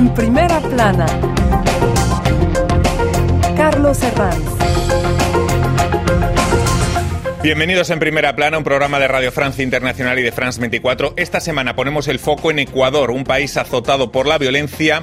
En 0.00 0.14
primera 0.14 0.60
plana, 0.60 1.04
Carlos 3.54 4.02
Herranz. 4.02 4.42
Bienvenidos 7.42 7.90
en 7.90 7.98
Primera 7.98 8.34
Plana, 8.34 8.56
un 8.56 8.64
programa 8.64 8.98
de 8.98 9.08
Radio 9.08 9.30
Francia 9.30 9.62
Internacional 9.62 10.18
y 10.18 10.22
de 10.22 10.32
France 10.32 10.58
24. 10.58 11.12
Esta 11.16 11.38
semana 11.40 11.76
ponemos 11.76 12.08
el 12.08 12.18
foco 12.18 12.50
en 12.50 12.60
Ecuador, 12.60 13.10
un 13.10 13.24
país 13.24 13.58
azotado 13.58 14.10
por 14.10 14.26
la 14.26 14.38
violencia 14.38 15.02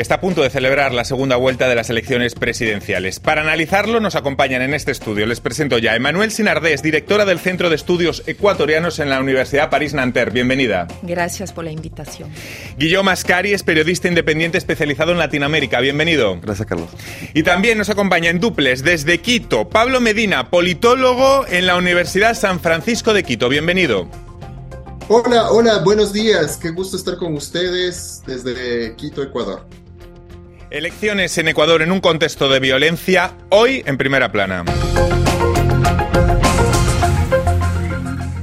que 0.00 0.02
está 0.02 0.14
a 0.14 0.20
punto 0.22 0.42
de 0.42 0.48
celebrar 0.48 0.94
la 0.94 1.04
segunda 1.04 1.36
vuelta 1.36 1.68
de 1.68 1.74
las 1.74 1.90
elecciones 1.90 2.34
presidenciales. 2.34 3.20
Para 3.20 3.42
analizarlo 3.42 4.00
nos 4.00 4.16
acompañan 4.16 4.62
en 4.62 4.72
este 4.72 4.92
estudio. 4.92 5.26
Les 5.26 5.40
presento 5.40 5.76
ya 5.76 5.92
a 5.92 5.96
Emanuel 5.96 6.30
Sinardés, 6.30 6.82
directora 6.82 7.26
del 7.26 7.38
Centro 7.38 7.68
de 7.68 7.76
Estudios 7.76 8.22
Ecuatorianos 8.26 8.98
en 8.98 9.10
la 9.10 9.20
Universidad 9.20 9.68
París-Nanterre. 9.68 10.30
Bienvenida. 10.30 10.88
Gracias 11.02 11.52
por 11.52 11.66
la 11.66 11.72
invitación. 11.72 12.30
Guillermo 12.78 13.04
Mascari 13.04 13.52
es 13.52 13.62
periodista 13.62 14.08
independiente 14.08 14.56
especializado 14.56 15.12
en 15.12 15.18
Latinoamérica. 15.18 15.80
Bienvenido. 15.80 16.40
Gracias, 16.40 16.66
Carlos. 16.66 16.88
Y 17.34 17.42
también 17.42 17.76
nos 17.76 17.90
acompaña 17.90 18.30
en 18.30 18.40
duples 18.40 18.82
desde 18.82 19.18
Quito, 19.18 19.68
Pablo 19.68 20.00
Medina, 20.00 20.48
politólogo 20.48 21.44
en 21.46 21.66
la 21.66 21.76
Universidad 21.76 22.32
San 22.32 22.60
Francisco 22.60 23.12
de 23.12 23.22
Quito. 23.22 23.50
Bienvenido. 23.50 24.08
Hola, 25.08 25.50
hola, 25.50 25.78
buenos 25.84 26.14
días. 26.14 26.56
Qué 26.56 26.70
gusto 26.70 26.96
estar 26.96 27.18
con 27.18 27.34
ustedes 27.34 28.22
desde 28.26 28.96
Quito, 28.96 29.22
Ecuador. 29.22 29.66
Elecciones 30.70 31.36
en 31.36 31.48
Ecuador 31.48 31.82
en 31.82 31.90
un 31.90 32.00
contexto 32.00 32.48
de 32.48 32.60
violencia, 32.60 33.34
hoy 33.48 33.82
en 33.86 33.98
primera 33.98 34.30
plana. 34.30 34.64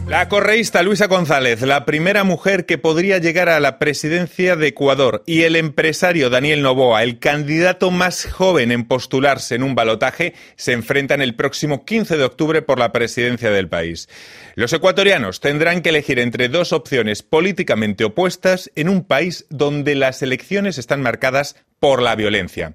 La 0.10 0.28
correísta 0.30 0.84
Luisa 0.84 1.08
González, 1.08 1.62
la 1.62 1.86
primera 1.86 2.26
mujer 2.26 2.66
que 2.66 2.78
podría 2.78 3.18
llegar 3.18 3.50
a 3.50 3.60
la 3.60 3.78
presidencia 3.78 4.56
de 4.56 4.68
Ecuador, 4.68 5.22
y 5.26 5.44
el 5.44 5.56
empresario 5.56 6.30
Daniel 6.30 6.62
Novoa, 6.62 7.04
el 7.04 7.20
candidato 7.20 7.92
más 7.92 8.26
joven 8.26 8.72
en 8.72 8.86
postularse 8.86 9.56
en 9.56 9.64
un 9.64 9.76
balotaje, 9.76 10.34
se 10.56 10.74
enfrentan 10.74 11.22
el 11.22 11.36
próximo 11.36 11.86
15 11.86 12.18
de 12.18 12.24
octubre 12.24 12.62
por 12.62 12.80
la 12.80 12.92
presidencia 12.92 13.52
del 13.52 13.70
país. 13.70 14.10
Los 14.56 14.74
ecuatorianos 14.74 15.40
tendrán 15.40 15.82
que 15.82 15.90
elegir 15.90 16.20
entre 16.20 16.50
dos 16.50 16.74
opciones 16.74 17.22
políticamente 17.22 18.04
opuestas 18.04 18.72
en 18.76 18.90
un 18.90 19.04
país 19.04 19.46
donde 19.50 19.96
las 19.96 20.22
elecciones 20.22 20.78
están 20.78 21.02
marcadas 21.02 21.56
por 21.80 22.02
la 22.02 22.16
violencia. 22.16 22.74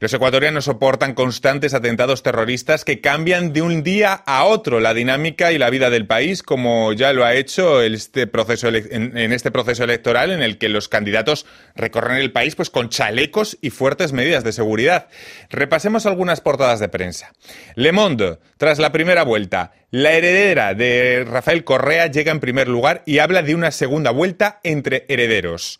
Los 0.00 0.12
ecuatorianos 0.12 0.64
soportan 0.64 1.14
constantes 1.14 1.74
atentados 1.74 2.22
terroristas 2.22 2.84
que 2.84 3.00
cambian 3.00 3.52
de 3.52 3.62
un 3.62 3.82
día 3.82 4.14
a 4.14 4.44
otro 4.44 4.80
la 4.80 4.94
dinámica 4.94 5.52
y 5.52 5.58
la 5.58 5.70
vida 5.70 5.90
del 5.90 6.06
país, 6.06 6.42
como 6.42 6.92
ya 6.92 7.12
lo 7.12 7.24
ha 7.24 7.34
hecho 7.34 7.82
este 7.82 8.26
proceso 8.26 8.68
en, 8.68 9.32
este 9.32 9.50
proceso 9.50 9.84
electoral 9.84 10.32
en 10.32 10.42
el 10.42 10.58
que 10.58 10.68
los 10.68 10.88
candidatos 10.88 11.46
recorren 11.76 12.18
el 12.18 12.32
país 12.32 12.56
pues 12.56 12.68
con 12.68 12.88
chalecos 12.88 13.58
y 13.60 13.70
fuertes 13.70 14.12
medidas 14.12 14.44
de 14.44 14.52
seguridad. 14.52 15.08
Repasemos 15.50 16.04
algunas 16.04 16.40
portadas 16.40 16.80
de 16.80 16.88
prensa. 16.88 17.32
Le 17.76 17.92
Monde, 17.92 18.38
tras 18.58 18.78
la 18.78 18.92
primera 18.92 19.22
vuelta, 19.22 19.72
la 19.92 20.14
heredera 20.14 20.72
de 20.72 21.22
Rafael 21.28 21.64
Correa 21.64 22.06
llega 22.06 22.32
en 22.32 22.40
primer 22.40 22.66
lugar 22.66 23.02
y 23.04 23.18
habla 23.18 23.42
de 23.42 23.54
una 23.54 23.70
segunda 23.70 24.10
vuelta 24.10 24.58
entre 24.62 25.04
herederos. 25.06 25.78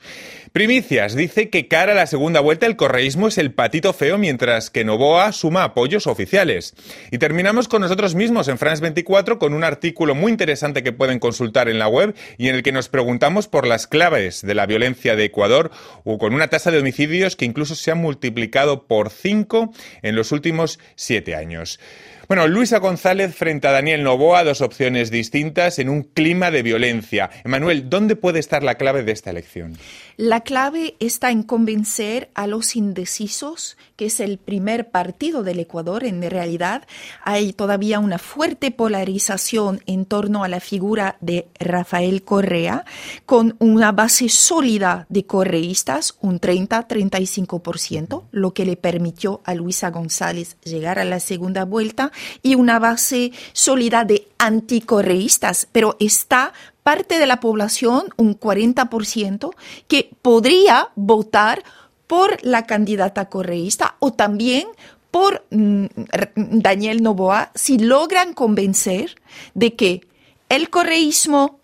Primicias 0.52 1.14
dice 1.14 1.48
que 1.48 1.66
cara 1.66 1.92
a 1.92 1.94
la 1.94 2.06
segunda 2.06 2.40
vuelta 2.40 2.66
el 2.66 2.76
correísmo 2.76 3.28
es 3.28 3.38
el 3.38 3.52
patito 3.52 3.94
feo 3.94 4.18
mientras 4.18 4.68
que 4.68 4.84
Novoa 4.84 5.32
suma 5.32 5.64
apoyos 5.64 6.06
oficiales. 6.06 6.74
Y 7.10 7.16
terminamos 7.16 7.68
con 7.68 7.80
nosotros 7.80 8.14
mismos 8.14 8.48
en 8.48 8.58
France 8.58 8.82
24 8.82 9.38
con 9.38 9.54
un 9.54 9.64
artículo 9.64 10.14
muy 10.14 10.30
interesante 10.30 10.82
que 10.82 10.92
pueden 10.92 11.18
consultar 11.18 11.70
en 11.70 11.78
la 11.78 11.88
web 11.88 12.14
y 12.36 12.48
en 12.48 12.56
el 12.56 12.62
que 12.62 12.72
nos 12.72 12.90
preguntamos 12.90 13.48
por 13.48 13.66
las 13.66 13.86
claves 13.86 14.42
de 14.42 14.54
la 14.54 14.66
violencia 14.66 15.16
de 15.16 15.24
Ecuador 15.24 15.70
o 16.04 16.18
con 16.18 16.34
una 16.34 16.48
tasa 16.48 16.70
de 16.70 16.80
homicidios 16.80 17.34
que 17.34 17.46
incluso 17.46 17.74
se 17.74 17.90
ha 17.90 17.94
multiplicado 17.94 18.86
por 18.86 19.08
cinco 19.08 19.72
en 20.02 20.16
los 20.16 20.32
últimos 20.32 20.78
siete 20.96 21.34
años. 21.34 21.80
Bueno, 22.28 22.46
Luisa 22.46 22.78
González 22.78 23.34
frente 23.34 23.68
a 23.68 23.72
Daniel 23.72 24.04
Novoa, 24.04 24.44
dos 24.44 24.60
opciones 24.60 25.10
distintas 25.10 25.78
en 25.78 25.88
un 25.88 26.02
clima 26.02 26.50
de 26.50 26.62
violencia. 26.62 27.30
Emanuel, 27.44 27.90
¿dónde 27.90 28.16
puede 28.16 28.38
estar 28.38 28.62
la 28.62 28.76
clave 28.76 29.02
de 29.02 29.12
esta 29.12 29.30
elección? 29.30 29.76
La 30.16 30.40
clave 30.40 30.96
está 31.00 31.30
en 31.30 31.42
convencer 31.42 32.30
a 32.34 32.46
los 32.46 32.76
indecisos, 32.76 33.76
que 33.96 34.06
es 34.06 34.20
el 34.20 34.38
primer 34.38 34.90
partido 34.90 35.42
del 35.42 35.58
Ecuador. 35.58 36.04
En 36.04 36.22
realidad 36.22 36.86
hay 37.24 37.52
todavía 37.52 37.98
una 37.98 38.18
fuerte 38.18 38.70
polarización 38.70 39.80
en 39.86 40.04
torno 40.04 40.44
a 40.44 40.48
la 40.48 40.60
figura 40.60 41.16
de 41.20 41.48
Rafael 41.58 42.22
Correa, 42.22 42.84
con 43.24 43.56
una 43.58 43.92
base 43.92 44.28
sólida 44.28 45.06
de 45.08 45.24
correístas, 45.24 46.16
un 46.20 46.40
30-35%, 46.40 48.24
lo 48.30 48.52
que 48.52 48.66
le 48.66 48.76
permitió 48.76 49.40
a 49.44 49.54
Luisa 49.54 49.90
González 49.90 50.56
llegar 50.62 50.98
a 50.98 51.04
la 51.04 51.20
segunda 51.20 51.64
vuelta, 51.64 52.12
y 52.42 52.54
una 52.54 52.78
base 52.78 53.32
sólida 53.52 54.04
de 54.04 54.28
anticorreístas, 54.38 55.68
pero 55.72 55.96
está 56.00 56.52
parte 56.82 57.18
de 57.18 57.26
la 57.26 57.40
población, 57.40 58.08
un 58.16 58.38
40%, 58.38 59.54
que 59.88 60.10
podría 60.22 60.90
votar 60.94 61.62
por 62.06 62.44
la 62.44 62.66
candidata 62.66 63.28
correísta 63.28 63.96
o 63.98 64.12
también 64.12 64.68
por 65.10 65.44
mm, 65.50 65.86
Daniel 66.34 67.02
Novoa 67.02 67.52
si 67.54 67.78
logran 67.78 68.34
convencer 68.34 69.16
de 69.54 69.74
que 69.74 70.00
el 70.48 70.70
correísmo 70.70 71.60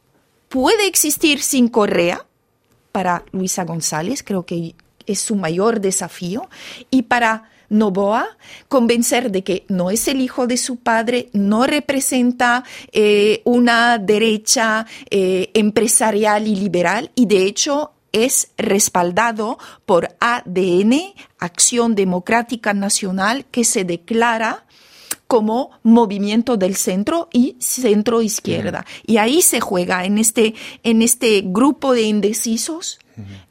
puede 0.48 0.86
existir 0.86 1.42
sin 1.42 1.68
Correa, 1.68 2.24
para 2.92 3.24
Luisa 3.32 3.64
González, 3.64 4.22
creo 4.22 4.44
que 4.44 4.74
es 5.06 5.20
su 5.20 5.36
mayor 5.36 5.80
desafío, 5.80 6.48
y 6.90 7.02
para 7.02 7.50
Novoa, 7.70 8.26
convencer 8.68 9.30
de 9.30 9.44
que 9.44 9.64
no 9.68 9.90
es 9.90 10.08
el 10.08 10.20
hijo 10.20 10.46
de 10.46 10.56
su 10.56 10.76
padre, 10.76 11.28
no 11.32 11.66
representa 11.66 12.64
eh, 12.92 13.42
una 13.44 13.98
derecha 13.98 14.86
eh, 15.10 15.50
empresarial 15.54 16.46
y 16.46 16.56
liberal 16.56 17.10
y 17.14 17.26
de 17.26 17.44
hecho 17.44 17.92
es 18.12 18.52
respaldado 18.56 19.58
por 19.84 20.16
ADN, 20.20 21.12
Acción 21.38 21.94
Democrática 21.94 22.72
Nacional, 22.72 23.44
que 23.50 23.64
se 23.64 23.84
declara 23.84 24.64
como 25.26 25.70
movimiento 25.82 26.56
del 26.56 26.74
centro 26.74 27.28
y 27.32 27.56
centro 27.60 28.22
izquierda. 28.22 28.86
Y 29.06 29.18
ahí 29.18 29.42
se 29.42 29.60
juega 29.60 30.04
en 30.04 30.16
este, 30.16 30.54
en 30.82 31.02
este 31.02 31.42
grupo 31.44 31.92
de 31.92 32.02
indecisos 32.02 32.98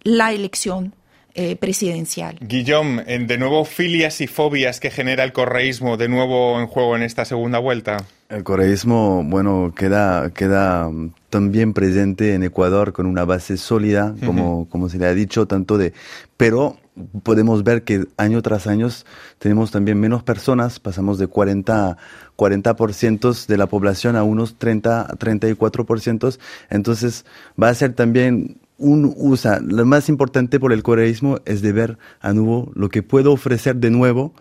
la 0.02 0.34
elección 0.34 0.96
eh, 1.40 1.56
presidencial. 1.56 2.36
Guillaume, 2.42 3.04
de 3.04 3.38
nuevo 3.38 3.64
filias 3.64 4.22
y 4.22 4.28
fobias 4.28 4.80
que 4.80 4.90
genera 4.90 5.24
el 5.24 5.34
correísmo 5.34 5.96
de 5.96 6.10
nuevo 6.10 6.60
en 6.60 6.66
juego 6.66 6.96
en 6.96 7.04
esta 7.04 7.26
segunda 7.26 7.60
vuelta. 7.60 7.98
El 8.30 8.44
correísmo, 8.44 9.24
bueno, 9.24 9.72
queda, 9.78 10.32
queda 10.32 10.90
también 11.30 11.74
presente 11.74 12.34
en 12.34 12.42
Ecuador 12.42 12.92
con 12.92 13.06
una 13.06 13.24
base 13.24 13.56
sólida, 13.58 14.16
como, 14.26 14.68
como 14.70 14.90
se 14.90 14.98
le 14.98 15.06
ha 15.06 15.14
dicho, 15.14 15.46
tanto 15.46 15.78
de, 15.78 15.94
pero 16.38 16.80
podemos 17.22 17.64
ver 17.64 17.84
que 17.84 18.08
año 18.18 18.42
tras 18.42 18.66
año 18.66 18.90
tenemos 19.38 19.70
también 19.70 20.00
menos 20.00 20.24
personas, 20.24 20.80
pasamos 20.80 21.20
de 21.20 21.28
40, 21.28 21.98
40% 22.36 23.46
de 23.46 23.58
la 23.58 23.68
población 23.68 24.16
a 24.16 24.24
unos 24.24 24.58
30, 24.58 25.10
34%, 25.20 26.40
entonces 26.72 27.26
va 27.62 27.70
a 27.70 27.76
ser 27.76 27.94
también 27.94 28.58
un 28.78 29.14
usa, 29.16 29.60
lo 29.60 29.86
más 29.86 30.10
importante 30.10 30.60
por 30.60 30.74
el 30.74 30.84
correísmo 30.84 31.40
es 31.46 31.62
de 31.62 31.72
ver 31.72 31.98
a 32.20 32.34
nuevo 32.34 32.72
lo 32.76 32.90
que 32.90 33.04
puedo 33.04 33.32
ofrecer 33.32 33.76
de 33.76 33.92
nuevo 33.92 34.34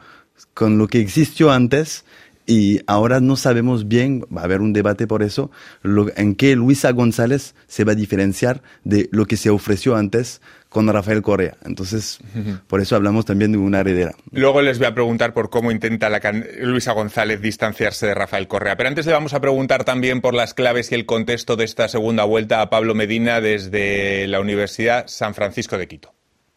con 0.54 0.78
lo 0.78 0.88
que 0.88 1.00
existió 1.00 1.50
antes 1.50 2.04
y 2.46 2.80
ahora 2.86 3.20
no 3.20 3.36
sabemos 3.36 3.88
bien, 3.88 4.24
va 4.34 4.42
a 4.42 4.44
haber 4.44 4.60
un 4.60 4.72
debate 4.72 5.06
por 5.06 5.22
eso, 5.22 5.50
en 5.82 6.34
qué 6.34 6.54
Luisa 6.56 6.92
González 6.92 7.54
se 7.66 7.84
va 7.84 7.92
a 7.92 7.96
diferenciar 7.96 8.62
de 8.84 9.08
lo 9.10 9.26
que 9.26 9.36
se 9.36 9.50
ofreció 9.50 9.96
antes 9.96 10.40
con 10.68 10.88
Rafael 10.88 11.22
Correa. 11.22 11.56
Entonces, 11.64 12.18
por 12.66 12.80
eso 12.80 12.96
hablamos 12.96 13.24
también 13.24 13.52
de 13.52 13.58
una 13.58 13.80
heredera. 13.80 14.12
Luego 14.30 14.60
les 14.62 14.78
voy 14.78 14.86
a 14.86 14.94
preguntar 14.94 15.32
por 15.32 15.48
cómo 15.48 15.70
intenta 15.70 16.10
la 16.10 16.20
Luisa 16.60 16.92
González 16.92 17.40
distanciarse 17.40 18.06
de 18.06 18.14
Rafael 18.14 18.46
Correa. 18.46 18.76
Pero 18.76 18.88
antes 18.88 19.06
le 19.06 19.12
vamos 19.12 19.32
a 19.34 19.40
preguntar 19.40 19.84
también 19.84 20.20
por 20.20 20.34
las 20.34 20.54
claves 20.54 20.92
y 20.92 20.94
el 20.94 21.06
contexto 21.06 21.56
de 21.56 21.64
esta 21.64 21.88
segunda 21.88 22.24
vuelta 22.24 22.60
a 22.60 22.70
Pablo 22.70 22.94
Medina 22.94 23.40
desde 23.40 24.26
la 24.26 24.40
Universidad 24.40 25.06
San 25.06 25.34
Francisco 25.34 25.78
de 25.78 25.88
Quito. 25.88 26.15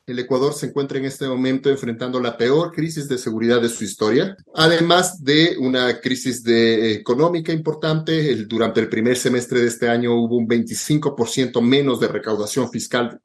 El 0.09 0.17
Ecuador 0.17 0.55
se 0.55 0.65
encuentra 0.65 0.97
en 0.97 1.05
este 1.05 1.27
momento 1.27 1.69
enfrentando 1.69 2.19
la 2.19 2.35
peor 2.35 2.71
crisis 2.71 3.07
de 3.07 3.19
seguridad 3.19 3.61
de 3.61 3.69
su 3.69 3.83
historia, 3.83 4.35
además 4.55 5.23
de 5.23 5.55
una 5.59 5.99
crisis 5.99 6.43
de, 6.43 6.93
económica 6.93 7.53
importante. 7.53 8.35
Durante 8.45 8.79
el 8.79 8.89
primer 8.89 9.17
semestre 9.17 9.61
de 9.61 9.67
este 9.67 9.87
año 9.87 10.15
hubo 10.15 10.37
un 10.37 10.47
25% 10.47 11.61
menos 11.61 11.99
de 11.99 12.07
recaudación 12.07 12.71
fiscal 12.71 13.21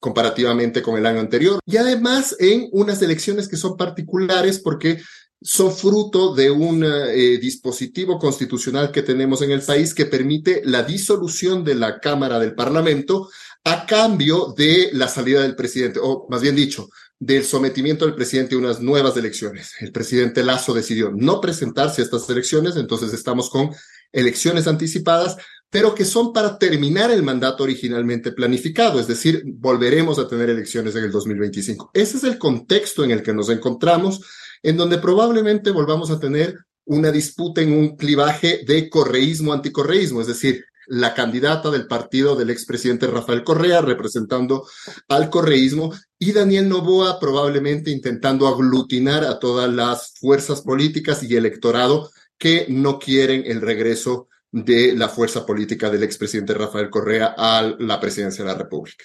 comparativamente 0.00 0.82
con 0.82 0.98
el 0.98 1.06
año 1.06 1.20
anterior. 1.20 1.60
Y 1.64 1.76
además 1.76 2.34
en 2.40 2.68
unas 2.72 3.00
elecciones 3.00 3.46
que 3.46 3.56
son 3.56 3.76
particulares 3.76 4.58
porque 4.58 5.00
son 5.40 5.72
fruto 5.72 6.34
de 6.34 6.50
un 6.50 6.82
eh, 6.84 7.38
dispositivo 7.38 8.18
constitucional 8.18 8.90
que 8.90 9.02
tenemos 9.02 9.42
en 9.42 9.50
el 9.50 9.60
país 9.60 9.94
que 9.94 10.06
permite 10.06 10.62
la 10.64 10.82
disolución 10.82 11.62
de 11.62 11.74
la 11.74 12.00
Cámara 12.00 12.38
del 12.38 12.54
Parlamento 12.54 13.28
a 13.64 13.86
cambio 13.86 14.54
de 14.56 14.90
la 14.92 15.08
salida 15.08 15.40
del 15.40 15.56
presidente, 15.56 15.98
o 16.02 16.26
más 16.28 16.42
bien 16.42 16.54
dicho, 16.54 16.88
del 17.18 17.44
sometimiento 17.44 18.04
del 18.04 18.14
presidente 18.14 18.54
a 18.54 18.58
unas 18.58 18.80
nuevas 18.80 19.16
elecciones. 19.16 19.72
El 19.80 19.90
presidente 19.90 20.42
Lazo 20.42 20.74
decidió 20.74 21.10
no 21.14 21.40
presentarse 21.40 22.02
a 22.02 22.04
estas 22.04 22.28
elecciones, 22.28 22.76
entonces 22.76 23.14
estamos 23.14 23.48
con 23.48 23.70
elecciones 24.12 24.66
anticipadas, 24.66 25.36
pero 25.70 25.94
que 25.94 26.04
son 26.04 26.32
para 26.32 26.58
terminar 26.58 27.10
el 27.10 27.22
mandato 27.22 27.64
originalmente 27.64 28.32
planificado, 28.32 29.00
es 29.00 29.08
decir, 29.08 29.42
volveremos 29.46 30.18
a 30.18 30.28
tener 30.28 30.50
elecciones 30.50 30.94
en 30.94 31.04
el 31.04 31.10
2025. 31.10 31.90
Ese 31.94 32.18
es 32.18 32.24
el 32.24 32.38
contexto 32.38 33.02
en 33.02 33.12
el 33.12 33.22
que 33.22 33.32
nos 33.32 33.48
encontramos, 33.48 34.20
en 34.62 34.76
donde 34.76 34.98
probablemente 34.98 35.70
volvamos 35.70 36.10
a 36.10 36.20
tener 36.20 36.54
una 36.84 37.10
disputa 37.10 37.62
en 37.62 37.72
un 37.72 37.96
clivaje 37.96 38.62
de 38.66 38.90
correísmo-anticorreísmo, 38.90 40.20
es 40.20 40.26
decir, 40.26 40.64
la 40.86 41.14
candidata 41.14 41.70
del 41.70 41.86
partido 41.86 42.36
del 42.36 42.50
expresidente 42.50 43.06
Rafael 43.06 43.44
Correa 43.44 43.80
representando 43.80 44.66
al 45.08 45.30
correísmo 45.30 45.92
y 46.18 46.32
Daniel 46.32 46.68
Novoa 46.68 47.18
probablemente 47.18 47.90
intentando 47.90 48.48
aglutinar 48.48 49.24
a 49.24 49.38
todas 49.38 49.72
las 49.72 50.14
fuerzas 50.18 50.62
políticas 50.62 51.22
y 51.22 51.36
electorado 51.36 52.10
que 52.38 52.66
no 52.68 52.98
quieren 52.98 53.44
el 53.46 53.60
regreso 53.60 54.28
de 54.50 54.94
la 54.94 55.08
fuerza 55.08 55.44
política 55.44 55.90
del 55.90 56.04
expresidente 56.04 56.54
Rafael 56.54 56.90
Correa 56.90 57.34
a 57.36 57.74
la 57.78 57.98
presidencia 58.00 58.44
de 58.44 58.50
la 58.50 58.56
República. 58.58 59.04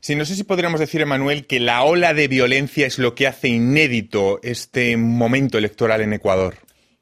Sí, 0.00 0.14
no 0.14 0.24
sé 0.24 0.36
si 0.36 0.44
podríamos 0.44 0.78
decir, 0.78 1.00
Emanuel, 1.00 1.46
que 1.46 1.58
la 1.58 1.82
ola 1.82 2.14
de 2.14 2.28
violencia 2.28 2.86
es 2.86 2.98
lo 2.98 3.14
que 3.14 3.26
hace 3.26 3.48
inédito 3.48 4.38
este 4.42 4.96
momento 4.96 5.58
electoral 5.58 6.00
en 6.00 6.12
Ecuador. 6.12 6.54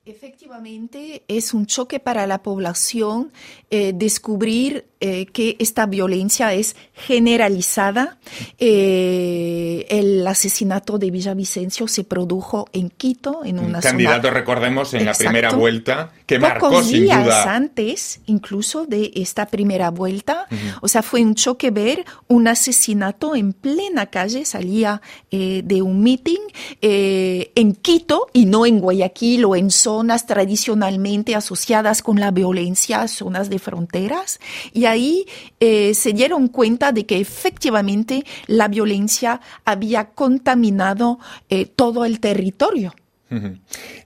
Efectivamente, 0.07 1.23
es 1.29 1.55
un 1.55 1.65
choque 1.65 1.99
para 1.99 2.27
la 2.27 2.43
población 2.43 3.33
eh, 3.71 3.93
descubrir 3.95 4.85
eh, 5.01 5.25
que 5.25 5.57
esta 5.61 5.87
violencia 5.87 6.53
es 6.53 6.77
generalizada. 6.93 8.19
Eh, 8.59 9.87
el 9.89 10.27
asesinato 10.27 10.99
de 10.99 11.11
Villavicencio 11.11 11.89
se 11.89 12.05
produjo 12.05 12.67
en 12.75 12.91
Quito, 12.91 13.47
en 13.47 13.59
una 13.59 13.79
un 13.79 13.83
candidato, 13.83 14.31
recordemos, 14.31 14.93
en 14.93 15.07
la 15.07 15.15
primera 15.15 15.53
vuelta, 15.53 16.13
que 16.27 16.39
marcó 16.39 16.83
sin 16.83 17.05
días 17.05 17.47
antes, 17.47 18.21
incluso 18.27 18.87
de 18.87 19.13
esta 19.15 19.47
primera 19.47 19.91
vuelta. 19.91 20.47
O 20.81 20.89
sea, 20.89 21.03
fue 21.03 21.23
un 21.23 21.35
choque 21.35 21.71
ver 21.71 22.05
un 22.29 22.49
asesinato 22.49 23.35
en 23.35 23.53
plena 23.53 24.07
calle, 24.07 24.45
salía 24.45 25.03
de 25.31 25.83
un 25.83 26.03
meeting 26.03 26.41
en 26.81 27.75
Quito 27.75 28.29
y 28.33 28.47
no 28.47 28.67
en 28.67 28.81
Guayaquil 28.81 29.45
o 29.45 29.57
en 29.57 29.71
zonas 29.71 30.27
tradicionalmente 30.27 31.35
asociadas 31.35 32.03
con 32.03 32.21
la 32.21 32.31
violencia, 32.31 33.07
zonas 33.09 33.51
de 33.51 33.59
fronteras. 33.59 34.41
Y 34.73 34.85
ahí 34.87 35.27
eh, 35.61 35.95
se 35.95 36.13
dieron 36.13 36.49
cuenta 36.49 36.93
de 36.93 37.07
que 37.07 37.21
efectivamente 37.21 38.25
la 38.47 38.69
violencia 38.69 39.41
había 39.65 40.11
contaminado 40.11 41.19
eh, 41.49 41.67
todo 41.67 42.05
el 42.05 42.21
territorio. 42.21 42.95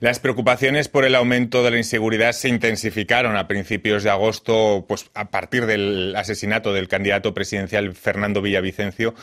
Las 0.00 0.20
preocupaciones 0.20 0.88
por 0.88 1.04
el 1.04 1.14
aumento 1.14 1.62
de 1.62 1.70
la 1.70 1.76
inseguridad 1.76 2.32
se 2.32 2.48
intensificaron 2.48 3.36
a 3.36 3.46
principios 3.46 4.02
de 4.02 4.10
agosto, 4.10 4.86
pues 4.88 5.10
a 5.14 5.30
partir 5.30 5.66
del 5.66 6.14
asesinato 6.16 6.72
del 6.72 6.88
candidato 6.88 7.34
presidencial 7.34 7.94
Fernando 7.94 8.40
Villavicencio 8.40 9.14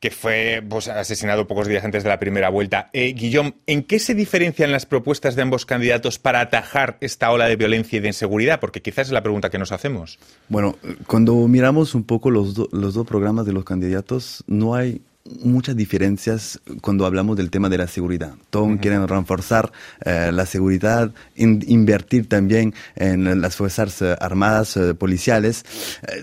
que 0.00 0.10
fue 0.10 0.62
pues, 0.68 0.88
asesinado 0.88 1.46
pocos 1.46 1.68
días 1.68 1.84
antes 1.84 2.02
de 2.02 2.08
la 2.08 2.18
primera 2.18 2.48
vuelta. 2.48 2.90
Eh, 2.92 3.14
Guillaume, 3.14 3.54
¿en 3.66 3.82
qué 3.82 3.98
se 3.98 4.14
diferencian 4.14 4.70
las 4.70 4.86
propuestas 4.86 5.36
de 5.36 5.42
ambos 5.42 5.66
candidatos 5.66 6.18
para 6.18 6.40
atajar 6.40 6.98
esta 7.00 7.30
ola 7.30 7.48
de 7.48 7.56
violencia 7.56 7.96
y 7.96 8.00
de 8.00 8.08
inseguridad? 8.08 8.60
Porque 8.60 8.82
quizás 8.82 9.08
es 9.08 9.12
la 9.12 9.22
pregunta 9.22 9.50
que 9.50 9.58
nos 9.58 9.72
hacemos. 9.72 10.18
Bueno, 10.48 10.76
cuando 11.06 11.34
miramos 11.48 11.94
un 11.94 12.04
poco 12.04 12.30
los, 12.30 12.54
los 12.72 12.94
dos 12.94 13.06
programas 13.06 13.46
de 13.46 13.52
los 13.52 13.64
candidatos, 13.64 14.44
no 14.46 14.74
hay 14.74 15.00
muchas 15.42 15.76
diferencias 15.76 16.60
cuando 16.80 17.06
hablamos 17.06 17.36
del 17.36 17.50
tema 17.50 17.68
de 17.68 17.78
la 17.78 17.86
seguridad. 17.86 18.34
Todos 18.50 18.78
quieren 18.80 19.06
reforzar 19.06 19.72
eh, 20.04 20.30
la 20.32 20.46
seguridad, 20.46 21.12
invertir 21.36 22.28
también 22.28 22.74
en 22.94 23.40
las 23.40 23.56
fuerzas 23.56 24.02
eh, 24.02 24.16
armadas 24.20 24.76
eh, 24.76 24.94
policiales. 24.94 25.64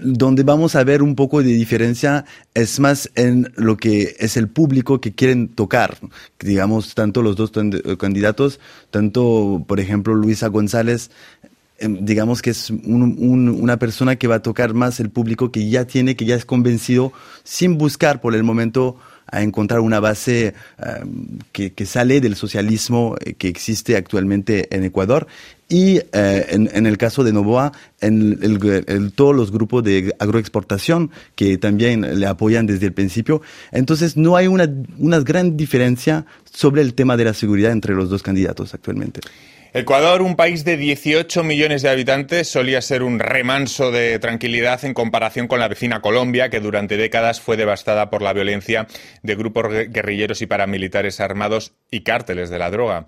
donde 0.01 0.43
vamos 0.43 0.75
a 0.75 0.83
ver 0.83 1.01
un 1.01 1.15
poco 1.15 1.41
de 1.41 1.49
diferencia 1.49 2.25
es 2.53 2.79
más 2.79 3.09
en 3.15 3.51
lo 3.55 3.77
que 3.77 4.15
es 4.19 4.37
el 4.37 4.47
público 4.47 5.01
que 5.01 5.13
quieren 5.13 5.49
tocar. 5.49 5.97
Digamos, 6.39 6.95
tanto 6.95 7.21
los 7.21 7.35
dos 7.35 7.51
candidatos, 7.97 8.59
tanto, 8.91 9.63
por 9.67 9.79
ejemplo, 9.79 10.13
Luisa 10.13 10.47
González 10.47 11.09
digamos 11.87 12.41
que 12.41 12.51
es 12.51 12.69
una 12.69 13.77
persona 13.77 14.15
que 14.15 14.27
va 14.27 14.35
a 14.35 14.41
tocar 14.41 14.73
más 14.73 14.99
el 14.99 15.09
público 15.09 15.51
que 15.51 15.69
ya 15.69 15.85
tiene, 15.85 16.15
que 16.15 16.25
ya 16.25 16.35
es 16.35 16.45
convencido, 16.45 17.13
sin 17.43 17.77
buscar 17.77 18.21
por 18.21 18.35
el 18.35 18.43
momento 18.43 18.97
a 19.33 19.41
encontrar 19.41 19.79
una 19.79 19.99
base 19.99 20.53
em, 20.77 21.39
que, 21.51 21.85
sale 21.85 22.21
del 22.21 22.35
socialismo 22.35 23.15
eh, 23.19 23.33
que 23.33 23.47
existe 23.47 23.95
actualmente 23.95 24.73
en 24.75 24.83
Ecuador. 24.83 25.27
Y 25.69 25.97
eh, 25.97 26.45
en, 26.49 26.85
el 26.85 26.97
caso 26.99 27.23
de 27.23 27.33
Novoa, 27.33 27.71
en 27.99 29.11
todos 29.11 29.35
los 29.35 29.51
grupos 29.51 29.83
de 29.83 30.13
agroexportación 30.19 31.09
que 31.35 31.57
también 31.57 32.19
le 32.19 32.27
apoyan 32.27 32.67
desde 32.67 32.85
el 32.85 32.93
principio. 32.93 33.41
Entonces, 33.71 34.15
no 34.15 34.35
hay 34.35 34.45
una, 34.45 34.69
una 34.99 35.19
gran 35.21 35.57
diferencia 35.57 36.27
sobre 36.43 36.83
el 36.83 36.93
tema 36.93 37.17
de 37.17 37.25
la 37.25 37.33
seguridad 37.33 37.71
entre 37.71 37.95
los 37.95 38.09
dos 38.09 38.21
candidatos 38.21 38.75
actualmente. 38.75 39.21
Ecuador, 39.75 40.21
un 40.21 40.35
país 40.35 40.63
de 40.65 40.77
18 40.77 41.43
millones 41.43 41.81
de 41.81 41.89
habitantes, 41.89 42.47
solía 42.47 42.79
ser 42.79 43.01
un 43.01 43.17
remanso 43.17 43.89
de 43.89 44.19
tranquilidad 44.19 44.85
en 44.85 44.93
comparación 44.93 45.47
con 45.47 45.59
la 45.59 45.67
vecina 45.67 45.99
Colombia, 45.99 46.51
que 46.51 46.59
durante 46.59 46.95
décadas 46.95 47.41
fue 47.41 47.57
devastada 47.57 48.11
por 48.11 48.21
la 48.21 48.33
violencia 48.33 48.85
de 49.23 49.35
grupos 49.35 49.73
guerrilleros 49.89 50.43
y 50.43 50.45
paramilitares 50.45 51.19
armados 51.19 51.73
y 51.89 52.01
cárteles 52.01 52.51
de 52.51 52.59
la 52.59 52.69
droga. 52.69 53.07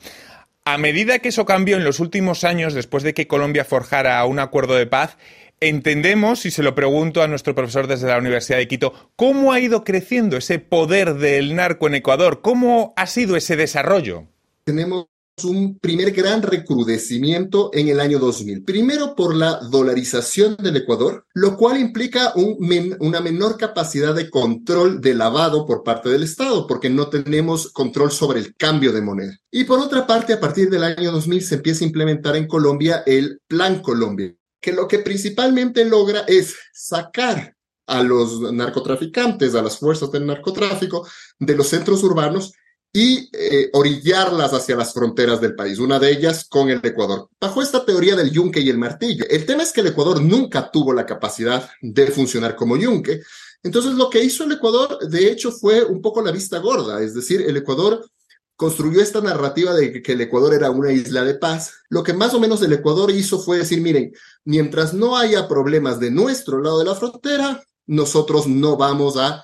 A 0.65 0.79
medida 0.79 1.19
que 1.19 1.29
eso 1.29 1.45
cambió 1.45 1.77
en 1.77 1.83
los 1.83 1.99
últimos 1.99 2.43
años, 2.43 2.73
después 2.73 3.03
de 3.03 3.13
que 3.13 3.27
Colombia 3.27 3.63
forjara 3.63 4.25
un 4.25 4.39
acuerdo 4.39 4.73
de 4.73 4.87
paz, 4.87 5.17
entendemos, 5.59 6.47
y 6.47 6.51
se 6.51 6.63
lo 6.63 6.73
pregunto 6.73 7.21
a 7.21 7.27
nuestro 7.27 7.53
profesor 7.53 7.85
desde 7.85 8.07
la 8.07 8.17
Universidad 8.17 8.57
de 8.57 8.67
Quito, 8.67 9.11
¿cómo 9.15 9.53
ha 9.53 9.59
ido 9.59 9.83
creciendo 9.83 10.35
ese 10.35 10.57
poder 10.57 11.13
del 11.13 11.55
narco 11.55 11.85
en 11.85 11.93
Ecuador? 11.93 12.41
¿Cómo 12.41 12.95
ha 12.97 13.05
sido 13.05 13.35
ese 13.35 13.55
desarrollo? 13.55 14.23
Tenemos 14.63 15.05
un 15.43 15.77
primer 15.79 16.11
gran 16.11 16.41
recrudecimiento 16.41 17.69
en 17.73 17.89
el 17.89 17.99
año 17.99 18.19
2000. 18.19 18.63
Primero 18.63 19.15
por 19.15 19.35
la 19.35 19.59
dolarización 19.69 20.55
del 20.57 20.77
Ecuador, 20.77 21.25
lo 21.33 21.57
cual 21.57 21.79
implica 21.79 22.33
una 22.35 23.19
menor 23.19 23.57
capacidad 23.57 24.15
de 24.15 24.29
control 24.29 25.01
de 25.01 25.13
lavado 25.13 25.65
por 25.65 25.83
parte 25.83 26.09
del 26.09 26.23
Estado, 26.23 26.65
porque 26.67 26.89
no 26.89 27.09
tenemos 27.09 27.71
control 27.71 28.11
sobre 28.11 28.39
el 28.39 28.55
cambio 28.55 28.93
de 28.93 29.01
moneda. 29.01 29.37
Y 29.51 29.65
por 29.65 29.79
otra 29.79 30.07
parte, 30.07 30.33
a 30.33 30.39
partir 30.39 30.69
del 30.69 30.83
año 30.83 31.11
2000 31.11 31.41
se 31.41 31.55
empieza 31.55 31.83
a 31.83 31.87
implementar 31.87 32.35
en 32.35 32.47
Colombia 32.47 33.03
el 33.05 33.41
Plan 33.47 33.81
Colombia, 33.81 34.33
que 34.61 34.71
lo 34.71 34.87
que 34.87 34.99
principalmente 34.99 35.83
logra 35.83 36.21
es 36.27 36.55
sacar 36.73 37.55
a 37.87 38.01
los 38.01 38.41
narcotraficantes, 38.53 39.53
a 39.53 39.61
las 39.61 39.77
fuerzas 39.77 40.11
del 40.11 40.25
narcotráfico, 40.25 41.07
de 41.39 41.55
los 41.55 41.67
centros 41.67 42.03
urbanos 42.03 42.53
y 42.95 43.29
eh, 43.33 43.69
orillarlas 43.73 44.53
hacia 44.53 44.77
las 44.77 44.93
fronteras 44.93 45.41
del 45.41 45.53
país, 45.53 45.79
una 45.79 45.99
de 45.99 46.11
ellas 46.11 46.45
con 46.47 46.69
el 46.69 46.79
Ecuador. 46.81 47.27
Bajo 47.41 47.61
esta 47.61 47.83
teoría 47.83 48.15
del 48.15 48.31
yunque 48.31 48.61
y 48.61 48.69
el 48.69 48.77
martillo, 48.77 49.25
el 49.29 49.45
tema 49.45 49.63
es 49.63 49.73
que 49.73 49.81
el 49.81 49.87
Ecuador 49.87 50.21
nunca 50.21 50.71
tuvo 50.71 50.93
la 50.93 51.05
capacidad 51.05 51.69
de 51.81 52.07
funcionar 52.07 52.55
como 52.55 52.77
yunque. 52.77 53.21
Entonces, 53.63 53.95
lo 53.95 54.09
que 54.09 54.23
hizo 54.23 54.45
el 54.45 54.53
Ecuador, 54.53 54.97
de 55.09 55.29
hecho, 55.29 55.51
fue 55.51 55.83
un 55.83 56.01
poco 56.01 56.21
la 56.21 56.31
vista 56.31 56.59
gorda, 56.59 57.03
es 57.03 57.13
decir, 57.13 57.41
el 57.41 57.57
Ecuador 57.57 58.09
construyó 58.55 59.01
esta 59.01 59.19
narrativa 59.19 59.73
de 59.73 60.01
que 60.01 60.13
el 60.13 60.21
Ecuador 60.21 60.53
era 60.53 60.71
una 60.71 60.93
isla 60.93 61.25
de 61.25 61.35
paz. 61.35 61.73
Lo 61.89 62.01
que 62.01 62.13
más 62.13 62.33
o 62.33 62.39
menos 62.39 62.61
el 62.61 62.71
Ecuador 62.71 63.11
hizo 63.11 63.39
fue 63.39 63.57
decir, 63.57 63.81
miren, 63.81 64.13
mientras 64.45 64.93
no 64.93 65.17
haya 65.17 65.49
problemas 65.49 65.99
de 65.99 66.11
nuestro 66.11 66.61
lado 66.61 66.79
de 66.79 66.85
la 66.85 66.95
frontera, 66.95 67.61
nosotros 67.87 68.47
no 68.47 68.77
vamos 68.77 69.17
a 69.17 69.43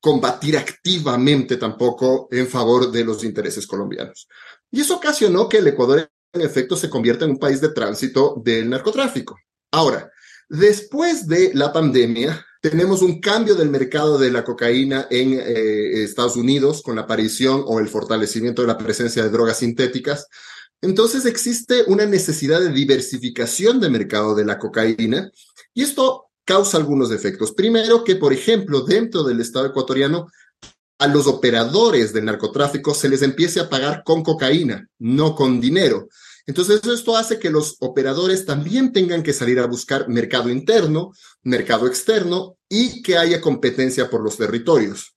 combatir 0.00 0.56
activamente 0.56 1.56
tampoco 1.56 2.28
en 2.30 2.46
favor 2.46 2.90
de 2.90 3.04
los 3.04 3.24
intereses 3.24 3.66
colombianos. 3.66 4.28
Y 4.70 4.80
eso 4.80 4.96
ocasionó 4.96 5.48
que 5.48 5.58
el 5.58 5.68
Ecuador 5.68 6.10
en 6.32 6.42
efecto 6.42 6.76
se 6.76 6.90
convierta 6.90 7.24
en 7.24 7.32
un 7.32 7.38
país 7.38 7.60
de 7.60 7.70
tránsito 7.70 8.40
del 8.44 8.68
narcotráfico. 8.68 9.38
Ahora, 9.70 10.10
después 10.48 11.26
de 11.26 11.52
la 11.54 11.72
pandemia, 11.72 12.44
tenemos 12.60 13.02
un 13.02 13.20
cambio 13.20 13.54
del 13.54 13.70
mercado 13.70 14.18
de 14.18 14.30
la 14.30 14.44
cocaína 14.44 15.06
en 15.10 15.34
eh, 15.34 16.02
Estados 16.02 16.36
Unidos 16.36 16.82
con 16.82 16.96
la 16.96 17.02
aparición 17.02 17.62
o 17.66 17.78
el 17.78 17.88
fortalecimiento 17.88 18.62
de 18.62 18.68
la 18.68 18.78
presencia 18.78 19.22
de 19.22 19.30
drogas 19.30 19.58
sintéticas. 19.58 20.26
Entonces 20.80 21.24
existe 21.24 21.84
una 21.86 22.06
necesidad 22.06 22.60
de 22.60 22.72
diversificación 22.72 23.80
del 23.80 23.92
mercado 23.92 24.34
de 24.34 24.44
la 24.44 24.58
cocaína 24.58 25.30
y 25.74 25.82
esto 25.82 26.27
causa 26.48 26.78
algunos 26.78 27.12
efectos. 27.12 27.52
Primero, 27.52 28.02
que 28.04 28.16
por 28.16 28.32
ejemplo, 28.32 28.80
dentro 28.80 29.22
del 29.22 29.38
Estado 29.38 29.66
ecuatoriano, 29.66 30.28
a 30.98 31.06
los 31.06 31.26
operadores 31.26 32.14
del 32.14 32.24
narcotráfico 32.24 32.94
se 32.94 33.10
les 33.10 33.20
empiece 33.20 33.60
a 33.60 33.68
pagar 33.68 34.02
con 34.02 34.22
cocaína, 34.22 34.88
no 34.98 35.34
con 35.34 35.60
dinero. 35.60 36.08
Entonces, 36.46 36.80
esto 36.82 37.18
hace 37.18 37.38
que 37.38 37.50
los 37.50 37.76
operadores 37.80 38.46
también 38.46 38.94
tengan 38.94 39.22
que 39.22 39.34
salir 39.34 39.60
a 39.60 39.66
buscar 39.66 40.08
mercado 40.08 40.48
interno, 40.48 41.12
mercado 41.42 41.86
externo 41.86 42.56
y 42.66 43.02
que 43.02 43.18
haya 43.18 43.42
competencia 43.42 44.08
por 44.08 44.22
los 44.22 44.38
territorios. 44.38 45.14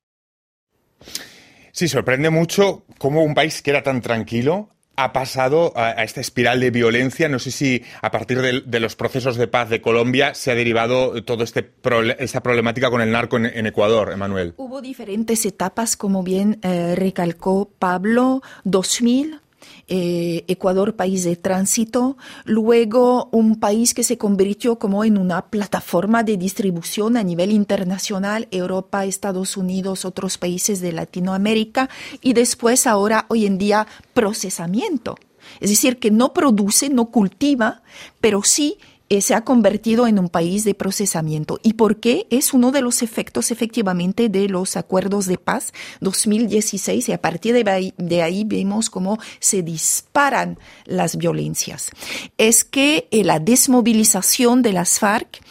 Sí, 1.72 1.88
sorprende 1.88 2.30
mucho 2.30 2.84
cómo 2.98 3.24
un 3.24 3.34
país 3.34 3.62
que 3.62 3.70
era 3.70 3.82
tan 3.82 4.02
tranquilo 4.02 4.76
ha 5.04 5.14
pasado 5.14 5.74
a, 5.76 6.04
esta 6.04 6.22
espiral 6.22 6.60
de 6.60 6.72
violencia. 6.72 7.28
No 7.30 7.40
sé 7.40 7.52
si 7.52 7.84
a 8.02 8.12
partir 8.12 8.42
de, 8.42 8.80
los 8.80 8.96
procesos 8.96 9.36
de 9.36 9.48
paz 9.48 9.70
de 9.70 9.82
Colombia 9.82 10.34
se 10.34 10.52
ha 10.52 10.56
derivado 10.56 11.24
toda 11.24 11.44
este 11.44 11.72
esta 12.20 12.42
problemática 12.44 12.90
con 12.90 13.02
el 13.02 13.12
narco 13.12 13.38
en, 13.38 13.66
Ecuador, 13.66 14.12
Emanuel. 14.12 14.54
Hubo 14.58 14.82
diferentes 14.82 15.46
etapas, 15.46 15.96
como 15.96 16.24
bien 16.24 16.60
eh, 16.62 16.96
recalcó 16.96 17.70
Pablo, 17.80 18.42
2000, 18.64 19.40
eh, 19.88 20.44
Ecuador 20.48 20.96
país 20.96 21.24
de 21.24 21.36
tránsito, 21.36 22.18
luego 22.46 23.30
un 23.32 23.60
país 23.60 23.94
que 23.94 24.04
se 24.04 24.18
convirtió 24.18 24.78
como 24.80 25.04
en 25.04 25.18
una 25.18 25.48
plataforma 25.48 26.24
de 26.24 26.38
distribución 26.38 27.18
a 27.18 27.24
nivel 27.24 27.52
internacional, 27.52 28.48
Europa, 28.52 29.06
Estados 29.06 29.58
Unidos, 29.58 30.06
otros 30.06 30.38
países 30.38 30.82
de 30.82 30.92
Latinoamérica, 30.92 31.90
y 32.22 32.34
después 32.34 32.88
ahora, 32.88 33.26
hoy 33.30 33.46
en 33.46 33.58
día, 33.58 33.88
procesamiento. 34.14 35.18
Es 35.60 35.70
decir, 35.70 35.98
que 35.98 36.12
no 36.12 36.34
produce, 36.34 36.90
no 36.90 37.08
cultiva, 37.08 37.82
pero 38.20 38.44
sí 38.44 38.78
se 39.20 39.36
ha 39.36 39.44
convertido 39.44 40.08
en 40.08 40.20
un 40.20 40.30
país 40.30 40.64
de 40.64 40.74
procesamiento. 40.74 41.60
¿Y 41.64 41.74
por 41.74 42.00
qué? 42.00 42.28
Es 42.30 42.54
uno 42.54 42.72
de 42.72 42.82
los 42.82 43.02
efectos 43.02 43.52
efectivamente 43.52 44.30
de 44.30 44.48
los 44.48 44.78
acuerdos 44.78 45.26
de 45.26 45.38
paz 45.38 45.74
2016 46.00 47.10
y 47.10 47.12
a 47.12 47.20
partir 47.20 47.54
de 47.54 47.70
ahí, 47.70 47.94
de 47.98 48.22
ahí 48.22 48.46
vemos 48.46 48.90
cómo 48.90 49.20
se 49.40 49.64
disparan 49.64 50.58
las 50.86 51.18
violencias. 51.18 51.90
Es 52.38 52.64
que 52.64 53.10
eh, 53.12 53.26
la 53.26 53.40
desmovilización 53.40 54.62
de 54.62 54.72
las 54.72 55.00
FARC 55.00 55.42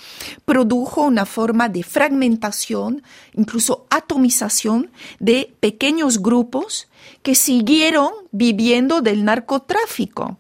produjo 0.45 1.02
una 1.02 1.26
forma 1.26 1.69
de 1.69 1.83
fragmentación, 1.83 3.02
incluso 3.35 3.87
atomización 3.90 4.90
de 5.19 5.52
pequeños 5.61 6.23
grupos 6.23 6.88
que 7.23 7.35
siguieron 7.35 8.11
viviendo 8.33 9.00
del 9.00 9.25
narcotráfico, 9.25 10.38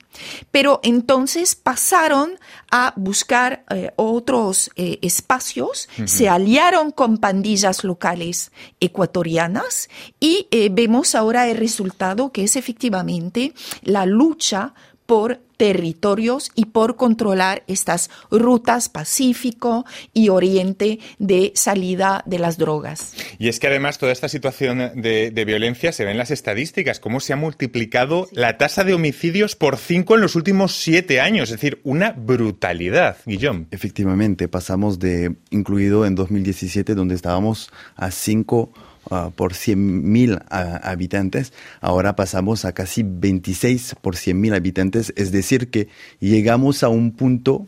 pero 0.50 0.80
entonces 0.82 1.54
pasaron 1.54 2.38
a 2.70 2.94
buscar 2.96 3.64
eh, 3.70 3.90
otros 3.96 4.70
eh, 4.76 4.98
espacios, 5.02 5.88
se 6.06 6.28
aliaron 6.28 6.92
con 6.92 7.18
pandillas 7.18 7.84
locales 7.84 8.52
ecuatorianas 8.78 9.88
y 10.20 10.46
eh, 10.50 10.68
vemos 10.70 11.14
ahora 11.14 11.48
el 11.48 11.56
resultado 11.56 12.32
que 12.32 12.44
es 12.44 12.56
efectivamente 12.56 13.52
la 13.82 14.06
lucha 14.06 14.74
por 15.10 15.40
territorios 15.56 16.52
y 16.54 16.66
por 16.66 16.94
controlar 16.94 17.64
estas 17.66 18.10
rutas 18.30 18.88
Pacífico 18.88 19.84
y 20.14 20.28
Oriente 20.28 21.00
de 21.18 21.50
salida 21.56 22.22
de 22.26 22.38
las 22.38 22.58
drogas. 22.58 23.14
Y 23.36 23.48
es 23.48 23.58
que 23.58 23.66
además 23.66 23.98
toda 23.98 24.12
esta 24.12 24.28
situación 24.28 24.78
de, 24.78 25.44
violencia 25.44 25.90
se 25.90 26.04
ve 26.04 26.12
en 26.12 26.16
las 26.16 26.30
estadísticas, 26.30 27.00
cómo 27.00 27.18
se 27.18 27.32
ha 27.32 27.36
multiplicado 27.36 28.28
la 28.30 28.56
tasa 28.56 28.84
de 28.84 28.94
homicidios 28.94 29.56
por 29.56 29.78
cinco 29.78 30.14
en 30.14 30.20
los 30.20 30.36
últimos 30.36 30.76
siete 30.76 31.20
años, 31.20 31.50
es 31.50 31.56
decir, 31.56 31.80
una 31.82 32.12
brutalidad, 32.12 33.16
Guillón. 33.26 33.66
Efectivamente, 33.72 34.46
pasamos 34.46 35.00
de, 35.00 35.34
incluido 35.50 36.06
en 36.06 36.14
2017, 36.14 36.94
donde 36.94 37.16
estábamos 37.16 37.72
a 37.96 38.12
cinco 38.12 38.72
Ah, 39.12 39.32
por 39.34 39.54
100.000 39.54 40.44
habitantes, 40.84 41.52
ahora 41.80 42.14
pasamos 42.14 42.64
a 42.64 42.72
casi 42.72 43.02
26 43.02 43.96
por 44.00 44.14
100.000 44.14 44.54
habitantes, 44.54 45.12
es 45.16 45.32
decir, 45.32 45.68
que 45.68 45.88
llegamos 46.20 46.84
a 46.84 46.90
un 46.90 47.10
punto 47.10 47.66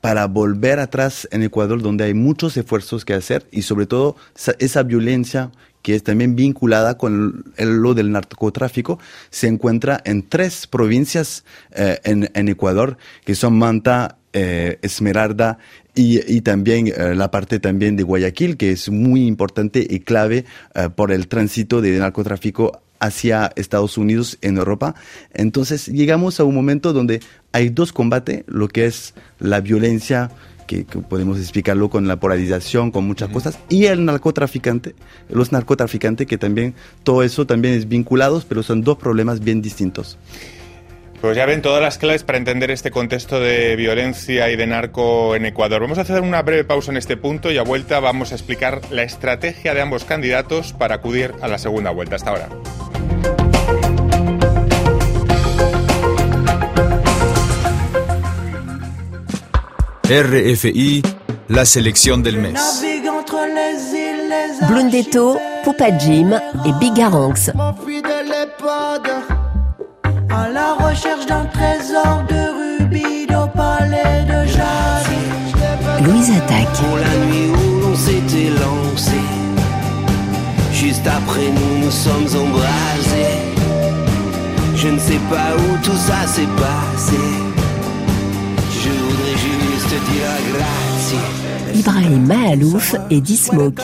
para 0.00 0.26
volver 0.26 0.78
atrás 0.78 1.28
en 1.32 1.42
Ecuador 1.42 1.82
donde 1.82 2.04
hay 2.04 2.14
muchos 2.14 2.56
esfuerzos 2.56 3.04
que 3.04 3.12
hacer 3.12 3.46
y 3.50 3.60
sobre 3.60 3.84
todo 3.84 4.16
esa 4.58 4.82
violencia 4.84 5.50
que 5.88 5.94
es 5.94 6.02
también 6.02 6.36
vinculada 6.36 6.98
con 6.98 7.44
lo 7.56 7.94
del 7.94 8.12
narcotráfico, 8.12 8.98
se 9.30 9.46
encuentra 9.46 10.02
en 10.04 10.20
tres 10.28 10.66
provincias 10.66 11.46
eh, 11.74 11.98
en, 12.04 12.48
Ecuador, 12.48 12.98
que 13.24 13.34
son 13.34 13.56
Manta, 13.56 14.18
eh, 14.34 14.78
Esmeralda 14.82 15.56
y, 15.94 16.42
también 16.42 16.88
eh, 16.88 17.14
la 17.14 17.30
parte 17.30 17.58
también 17.58 17.96
de 17.96 18.02
Guayaquil, 18.02 18.58
que 18.58 18.70
es 18.70 18.90
muy 18.90 19.26
importante 19.26 19.86
y 19.88 20.00
clave 20.00 20.44
eh, 20.74 20.90
por 20.94 21.10
el 21.10 21.26
tránsito 21.26 21.80
de 21.80 21.98
narcotráfico 21.98 22.82
hacia 23.00 23.50
Estados 23.56 23.96
Unidos 23.96 24.36
en 24.42 24.58
Europa. 24.58 24.94
Entonces 25.32 25.86
llegamos 25.86 26.38
a 26.38 26.44
un 26.44 26.54
momento 26.54 26.92
donde 26.92 27.20
hay 27.52 27.70
dos 27.70 27.94
combates, 27.94 28.44
lo 28.46 28.68
que 28.68 28.84
es 28.84 29.14
la 29.38 29.62
violencia, 29.62 30.30
que, 30.68 30.84
podemos 30.84 31.38
explicarlo 31.38 31.88
con 31.90 32.06
la 32.06 32.16
polarización, 32.16 32.92
con 32.92 33.04
muchas 33.04 33.30
cosas, 33.30 33.58
y 33.68 33.86
el 33.86 34.04
narcotraficante, 34.04 34.94
los 35.28 35.50
narcotraficantes, 35.50 36.28
que 36.28 36.38
también 36.38 36.74
todo 37.02 37.24
eso 37.24 37.46
también 37.46 37.74
es 37.74 37.88
vinculados, 37.88 38.44
pero 38.44 38.62
son 38.62 38.82
dos 38.82 38.98
problemas 38.98 39.40
bien 39.40 39.60
distintos. 39.60 40.18
Pues 41.20 41.36
ya 41.36 41.46
ven 41.46 41.62
todas 41.62 41.82
las 41.82 41.98
claves 41.98 42.22
para 42.22 42.38
entender 42.38 42.70
este 42.70 42.92
contexto 42.92 43.40
de 43.40 43.74
violencia 43.74 44.50
y 44.50 44.56
de 44.56 44.68
narco 44.68 45.34
en 45.34 45.46
Ecuador. 45.46 45.80
Vamos 45.80 45.98
a 45.98 46.02
hacer 46.02 46.20
una 46.20 46.42
breve 46.42 46.62
pausa 46.62 46.92
en 46.92 46.96
este 46.96 47.16
punto 47.16 47.50
y 47.50 47.58
a 47.58 47.62
vuelta 47.62 47.98
vamos 47.98 48.30
a 48.30 48.36
explicar 48.36 48.82
la 48.92 49.02
estrategia 49.02 49.74
de 49.74 49.80
ambos 49.80 50.04
candidatos 50.04 50.72
para 50.74 50.96
acudir 50.96 51.34
a 51.40 51.48
la 51.48 51.58
segunda 51.58 51.90
vuelta. 51.90 52.14
Hasta 52.14 52.30
ahora. 52.30 52.48
RFI, 60.10 61.02
la 61.48 61.66
selección 61.66 62.22
del 62.22 62.38
mes. 62.38 62.58
Blundetto, 64.66 65.38
Pupa 65.62 65.98
Jim 65.98 66.32
et 66.64 66.72
Bigaranx. 66.80 67.50
à 70.30 70.48
la 70.48 70.72
recherche 70.74 71.26
d'un 71.26 71.44
trésor 71.46 72.24
de 72.26 72.80
rubis, 72.80 73.26
d'opale 73.26 73.92
et 73.92 74.24
de 74.24 74.46
jade. 74.46 76.02
Louise 76.02 76.30
attaque. 76.30 76.72
Pour 76.72 76.96
la 76.96 77.14
nuit 77.26 77.50
où 77.50 77.80
l'on 77.82 77.94
s'était 77.94 78.48
lancé, 78.48 79.20
juste 80.72 81.06
après 81.06 81.50
nous 81.50 81.84
nous 81.84 81.90
sommes 81.90 82.28
embrasés. 82.44 83.36
Je 84.74 84.88
ne 84.88 84.98
sais 84.98 85.20
pas 85.28 85.54
où 85.54 85.84
tout 85.84 85.98
ça 85.98 86.26
s'est 86.26 86.48
passé. 86.56 87.47
Ibrahim 91.74 92.26
Mahalouf 92.26 92.94
et 93.10 93.20
Dismoke. 93.20 93.82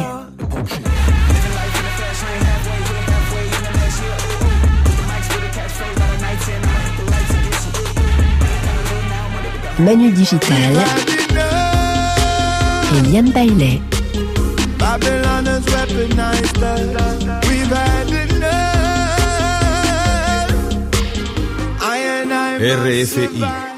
Manu 9.78 10.10
Digital 10.12 10.74
et 12.94 13.00
Liam 13.08 13.30
Bailey. 13.30 13.80
RFI 22.60 23.73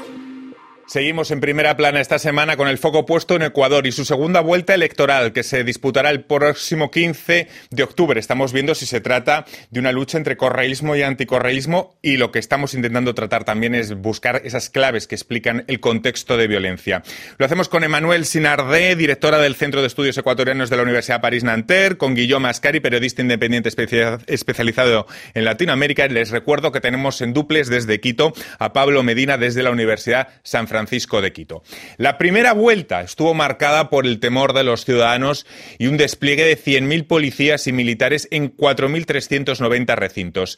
Seguimos 0.97 1.29
en 1.29 1.41
primera 1.41 1.77
plana 1.77 2.01
esta 2.01 2.17
semana 2.17 2.57
con 2.57 2.67
el 2.67 2.79
foco 2.79 3.05
puesto 3.05 3.35
en 3.35 3.43
Ecuador 3.43 3.85
y 3.85 3.91
su 3.91 4.03
segunda 4.03 4.41
vuelta 4.41 4.73
electoral 4.73 5.31
que 5.31 5.43
se 5.43 5.63
disputará 5.63 6.09
el 6.09 6.23
próximo 6.23 6.89
15 6.89 7.47
de 7.69 7.83
octubre. 7.83 8.19
Estamos 8.19 8.51
viendo 8.51 8.73
si 8.73 8.87
se 8.87 8.99
trata 8.99 9.45
de 9.69 9.79
una 9.79 9.91
lucha 9.91 10.17
entre 10.17 10.37
correísmo 10.37 10.95
y 10.95 11.03
anticorreísmo 11.03 11.99
y 12.01 12.17
lo 12.17 12.31
que 12.31 12.39
estamos 12.39 12.73
intentando 12.73 13.13
tratar 13.13 13.43
también 13.43 13.75
es 13.75 13.93
buscar 13.93 14.41
esas 14.43 14.71
claves 14.71 15.05
que 15.05 15.13
explican 15.13 15.65
el 15.67 15.79
contexto 15.79 16.35
de 16.35 16.47
violencia. 16.47 17.03
Lo 17.37 17.45
hacemos 17.45 17.69
con 17.69 17.83
Emanuel 17.83 18.25
Sinardé, 18.25 18.95
directora 18.95 19.37
del 19.37 19.53
Centro 19.53 19.81
de 19.81 19.87
Estudios 19.87 20.17
Ecuatorianos 20.17 20.71
de 20.71 20.77
la 20.77 20.81
Universidad 20.81 21.21
París-Nanterre, 21.21 21.99
con 21.99 22.15
Guillaume 22.15 22.49
Ascari, 22.49 22.79
periodista 22.79 23.21
independiente 23.21 23.69
especializado 23.69 25.05
en 25.35 25.45
Latinoamérica. 25.45 26.07
Les 26.07 26.31
recuerdo 26.31 26.71
que 26.71 26.81
tenemos 26.81 27.21
en 27.21 27.33
duples 27.33 27.67
desde 27.67 27.99
Quito 27.99 28.33
a 28.57 28.73
Pablo 28.73 29.03
Medina 29.03 29.37
desde 29.37 29.61
la 29.61 29.69
Universidad 29.69 30.29
San 30.41 30.67
Francisco. 30.67 30.86
Francisco 30.87 31.21
de 31.21 31.33
Quito. 31.33 31.63
La 31.97 32.17
primera 32.17 32.53
vuelta 32.53 33.01
estuvo 33.01 33.33
marcada 33.33 33.89
por 33.89 34.05
el 34.05 34.21
temor 34.21 34.53
de 34.53 34.63
los 34.63 34.85
ciudadanos 34.85 35.45
y 35.77 35.87
un 35.87 35.97
despliegue 35.97 36.45
de 36.45 36.57
100.000 36.57 37.05
policías 37.07 37.67
y 37.67 37.73
militares 37.73 38.29
en 38.31 38.55
4.390 38.55 39.95
recintos. 39.95 40.57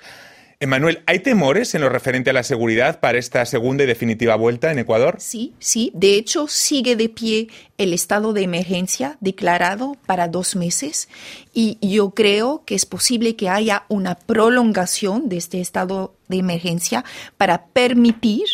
Emanuel, 0.62 1.02
¿hay 1.08 1.20
temores 1.20 1.74
en 1.74 1.82
lo 1.82 1.90
referente 1.90 2.30
a 2.30 2.34
la 2.34 2.44
seguridad 2.44 3.00
para 3.00 3.18
esta 3.18 3.44
segunda 3.46 3.86
y 3.86 3.88
definitiva 3.88 4.36
vuelta 4.36 4.72
en 4.72 4.78
Ecuador? 4.78 5.16
Sí, 5.20 5.56
sí. 5.58 5.90
De 5.96 6.16
hecho, 6.16 6.48
sigue 6.48 6.96
de 6.96 7.10
pie 7.10 7.48
el 7.78 7.94
estado 7.94 8.34
de 8.34 8.44
emergencia 8.44 9.18
declarado 9.22 9.96
para 10.06 10.28
dos 10.28 10.56
meses 10.56 11.08
y 11.54 11.78
yo 11.82 12.12
creo 12.12 12.64
que 12.66 12.76
es 12.76 12.86
posible 12.86 13.36
que 13.36 13.50
haya 13.50 13.86
una 13.88 14.16
prolongación 14.16 15.28
de 15.30 15.38
este 15.38 15.60
estado 15.62 16.14
de 16.28 16.38
emergencia 16.38 17.04
para 17.38 17.66
permitir 17.68 18.46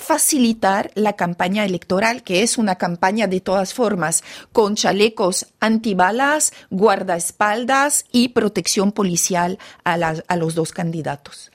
facilitar 0.00 0.90
la 0.94 1.12
campaña 1.14 1.64
electoral, 1.64 2.22
que 2.22 2.42
es 2.42 2.58
una 2.58 2.76
campaña 2.76 3.26
de 3.26 3.40
todas 3.40 3.74
formas, 3.74 4.24
con 4.52 4.74
chalecos 4.74 5.46
antibalas, 5.60 6.52
guardaespaldas 6.70 8.04
y 8.10 8.28
protección 8.30 8.92
policial 8.92 9.58
a, 9.84 9.96
las- 9.96 10.24
a 10.26 10.36
los 10.36 10.54
dos 10.54 10.72
candidatos. 10.72 11.50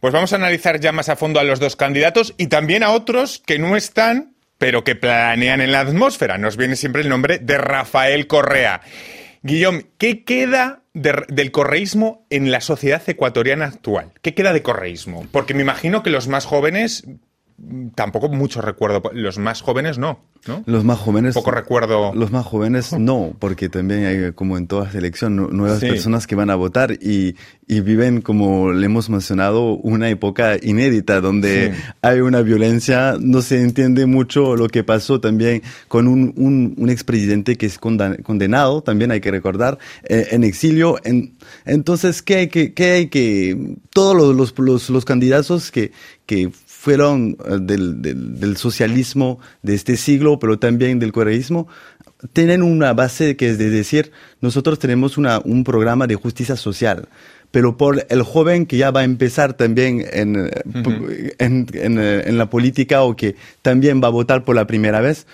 Pues 0.00 0.12
vamos 0.12 0.32
a 0.32 0.36
analizar 0.36 0.80
ya 0.80 0.92
más 0.92 1.08
a 1.08 1.16
fondo 1.16 1.38
a 1.40 1.44
los 1.44 1.60
dos 1.60 1.76
candidatos 1.76 2.34
y 2.36 2.48
también 2.48 2.82
a 2.82 2.90
otros 2.90 3.42
que 3.46 3.58
no 3.58 3.76
están, 3.76 4.34
pero 4.58 4.82
que 4.84 4.96
planean 4.96 5.60
en 5.60 5.72
la 5.72 5.80
atmósfera. 5.80 6.38
Nos 6.38 6.56
viene 6.56 6.76
siempre 6.76 7.02
el 7.02 7.08
nombre 7.08 7.38
de 7.38 7.56
Rafael 7.58 8.26
Correa. 8.26 8.80
Guillaume, 9.42 9.86
¿qué 9.96 10.24
queda 10.24 10.82
de- 10.92 11.24
del 11.28 11.50
correísmo 11.52 12.26
en 12.30 12.50
la 12.50 12.60
sociedad 12.60 13.02
ecuatoriana 13.06 13.66
actual? 13.66 14.12
¿Qué 14.22 14.34
queda 14.34 14.52
de 14.52 14.62
correísmo? 14.62 15.26
Porque 15.32 15.54
me 15.54 15.62
imagino 15.62 16.02
que 16.02 16.10
los 16.10 16.28
más 16.28 16.44
jóvenes, 16.44 17.04
tampoco 17.94 18.28
mucho 18.28 18.62
recuerdo, 18.62 19.02
los 19.12 19.38
más 19.38 19.60
jóvenes 19.60 19.98
no, 19.98 20.20
¿no? 20.46 20.62
Los 20.66 20.84
más 20.84 20.98
jóvenes. 20.98 21.34
Poco 21.34 21.50
recuerdo. 21.50 22.14
Los 22.14 22.30
más 22.30 22.46
jóvenes 22.46 22.92
no, 22.98 23.34
porque 23.38 23.68
también 23.68 24.04
hay, 24.06 24.32
como 24.32 24.56
en 24.56 24.66
toda 24.66 24.90
selección, 24.90 25.36
nu- 25.36 25.48
nuevas 25.50 25.80
Sí. 25.80 25.88
personas 25.88 26.26
que 26.26 26.34
van 26.34 26.48
a 26.50 26.54
votar 26.54 26.92
y, 26.92 27.36
y 27.68 27.80
viven, 27.80 28.22
como 28.22 28.72
le 28.72 28.86
hemos 28.86 29.10
mencionado, 29.10 29.74
una 29.74 30.08
época 30.08 30.56
inédita 30.62 31.20
donde 31.20 31.72
Sí. 31.74 31.82
hay 32.02 32.20
una 32.20 32.40
violencia, 32.42 33.16
no 33.20 33.42
se 33.42 33.60
entiende 33.62 34.06
mucho 34.06 34.56
lo 34.56 34.68
que 34.68 34.82
pasó 34.82 35.20
también 35.20 35.62
con 35.88 36.08
un, 36.08 36.32
un, 36.36 36.74
un 36.78 36.88
expresidente 36.90 37.56
que 37.56 37.66
es 37.66 37.78
condenado, 37.78 38.82
también 38.82 39.10
hay 39.10 39.20
que 39.20 39.30
recordar, 39.30 39.78
eh, 40.08 40.28
en 40.30 40.44
exilio. 40.44 40.96
En- 41.04 41.36
entonces, 41.66 42.22
¿qué 42.22 42.36
hay 42.36 42.48
que, 42.48 42.72
qué 42.72 42.90
hay 42.92 43.06
que, 43.08 43.76
todos 43.92 44.34
los, 44.34 44.58
los, 44.58 44.88
los 44.90 45.04
candidatos 45.04 45.70
que, 45.70 45.92
que 46.26 46.50
fueron 46.80 47.36
eh, 47.44 47.58
del, 47.60 48.00
del, 48.00 48.40
del 48.40 48.56
socialismo 48.56 49.38
de 49.62 49.74
este 49.74 49.98
siglo, 49.98 50.38
pero 50.38 50.58
también 50.58 50.98
del 50.98 51.12
correísmo, 51.12 51.68
tienen 52.32 52.62
una 52.62 52.94
base 52.94 53.36
que 53.36 53.50
es 53.50 53.58
de 53.58 53.68
decir, 53.68 54.12
nosotros 54.40 54.78
tenemos 54.78 55.18
una, 55.18 55.40
un 55.44 55.62
programa 55.62 56.06
de 56.06 56.14
justicia 56.14 56.56
social, 56.56 57.06
pero 57.50 57.76
por 57.76 58.06
el 58.08 58.22
joven 58.22 58.64
que 58.64 58.78
ya 58.78 58.90
va 58.92 59.00
a 59.00 59.04
empezar 59.04 59.52
también 59.54 60.06
en, 60.10 60.36
eh, 60.46 60.50
pu- 60.64 61.34
en, 61.38 61.66
en, 61.74 61.98
eh, 61.98 62.22
en 62.26 62.38
la 62.38 62.48
política 62.48 63.02
o 63.02 63.14
que 63.14 63.36
también 63.60 64.00
va 64.02 64.06
a 64.08 64.12
votar 64.12 64.44
por 64.44 64.54
la 64.56 64.66
primera 64.66 65.00
vez, 65.02 65.26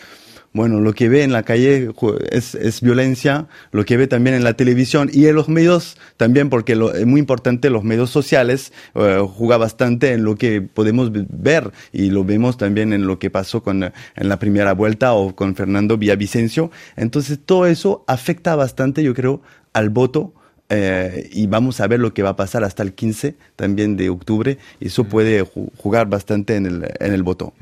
bueno, 0.56 0.80
lo 0.80 0.94
que 0.94 1.08
ve 1.08 1.22
en 1.22 1.32
la 1.32 1.42
calle 1.42 1.90
es, 2.30 2.80
violencia, 2.80 3.46
lo 3.72 3.84
que 3.84 3.96
ve 3.96 4.06
también 4.06 4.34
en 4.34 4.42
la 4.42 4.54
televisión 4.54 5.10
y 5.12 5.26
en 5.26 5.34
los 5.34 5.48
medios 5.48 5.98
también, 6.16 6.48
porque 6.48 6.74
lo, 6.74 6.94
es 6.94 7.06
muy 7.06 7.20
importante, 7.20 7.68
los 7.70 7.84
medios 7.84 8.10
sociales 8.10 8.72
eh, 8.94 9.22
juega 9.36 9.58
bastante 9.58 10.12
en 10.12 10.24
lo 10.24 10.36
que 10.36 10.62
podemos 10.62 11.10
ver 11.12 11.72
y 11.92 12.10
lo 12.10 12.24
vemos 12.24 12.56
también 12.56 12.92
en 12.92 13.06
lo 13.06 13.18
que 13.18 13.30
pasó 13.30 13.62
con, 13.62 13.84
en 13.84 14.28
la 14.28 14.38
primera 14.38 14.72
vuelta 14.72 15.12
o 15.12 15.36
con 15.36 15.54
Fernando 15.54 15.98
Villavicencio. 15.98 16.70
Entonces, 16.96 17.38
todo 17.44 17.66
eso 17.66 18.04
afecta 18.06 18.56
bastante, 18.56 19.02
yo 19.02 19.14
creo, 19.14 19.42
al 19.74 19.90
voto. 19.90 20.32
Eh, 20.68 21.28
y 21.32 21.46
vamos 21.46 21.80
a 21.80 21.86
ver 21.86 22.00
lo 22.00 22.12
que 22.12 22.22
va 22.22 22.30
a 22.30 22.36
pasar 22.36 22.64
hasta 22.64 22.82
el 22.82 22.92
15 22.94 23.34
también 23.54 23.96
de 23.96 24.08
octubre. 24.10 24.58
y 24.80 24.88
Eso 24.88 25.04
puede 25.04 25.44
ju- 25.44 25.70
jugar 25.76 26.06
bastante 26.06 26.56
en 26.56 26.66
el, 26.66 26.88
en 27.00 27.12
el 27.12 27.22
voto. 27.22 27.54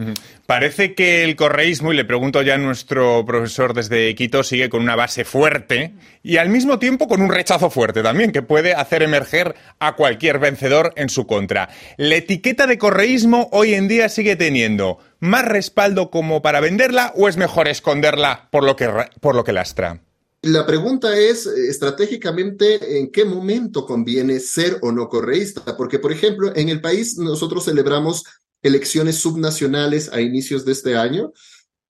Parece 0.46 0.94
que 0.94 1.24
el 1.24 1.36
correísmo, 1.36 1.92
y 1.92 1.96
le 1.96 2.04
pregunto 2.04 2.42
ya 2.42 2.54
a 2.54 2.58
nuestro 2.58 3.24
profesor 3.24 3.74
desde 3.74 4.14
Quito, 4.14 4.42
sigue 4.42 4.68
con 4.68 4.82
una 4.82 4.96
base 4.96 5.24
fuerte 5.24 5.92
y 6.22 6.36
al 6.38 6.48
mismo 6.48 6.78
tiempo 6.78 7.08
con 7.08 7.20
un 7.22 7.30
rechazo 7.30 7.70
fuerte 7.70 8.02
también, 8.02 8.32
que 8.32 8.42
puede 8.42 8.74
hacer 8.74 9.02
emerger 9.02 9.54
a 9.78 9.94
cualquier 9.96 10.38
vencedor 10.38 10.92
en 10.96 11.08
su 11.08 11.26
contra. 11.26 11.68
La 11.96 12.16
etiqueta 12.16 12.66
de 12.66 12.78
correísmo 12.78 13.48
hoy 13.52 13.74
en 13.74 13.88
día 13.88 14.08
sigue 14.08 14.36
teniendo 14.36 14.98
más 15.20 15.44
respaldo 15.46 16.10
como 16.10 16.42
para 16.42 16.60
venderla 16.60 17.12
o 17.16 17.28
es 17.28 17.36
mejor 17.36 17.68
esconderla 17.68 18.48
por 18.50 18.64
lo 18.64 18.76
que, 18.76 18.88
por 19.20 19.34
lo 19.34 19.44
que 19.44 19.52
lastra. 19.52 20.00
La 20.44 20.66
pregunta 20.66 21.18
es 21.18 21.46
eh, 21.46 21.68
estratégicamente 21.70 22.98
en 22.98 23.10
qué 23.10 23.24
momento 23.24 23.86
conviene 23.86 24.40
ser 24.40 24.78
o 24.82 24.92
no 24.92 25.08
correísta, 25.08 25.74
porque 25.74 25.98
por 25.98 26.12
ejemplo 26.12 26.52
en 26.54 26.68
el 26.68 26.82
país 26.82 27.16
nosotros 27.16 27.64
celebramos 27.64 28.24
elecciones 28.60 29.16
subnacionales 29.16 30.12
a 30.12 30.20
inicios 30.20 30.66
de 30.66 30.72
este 30.72 30.96
año, 30.96 31.32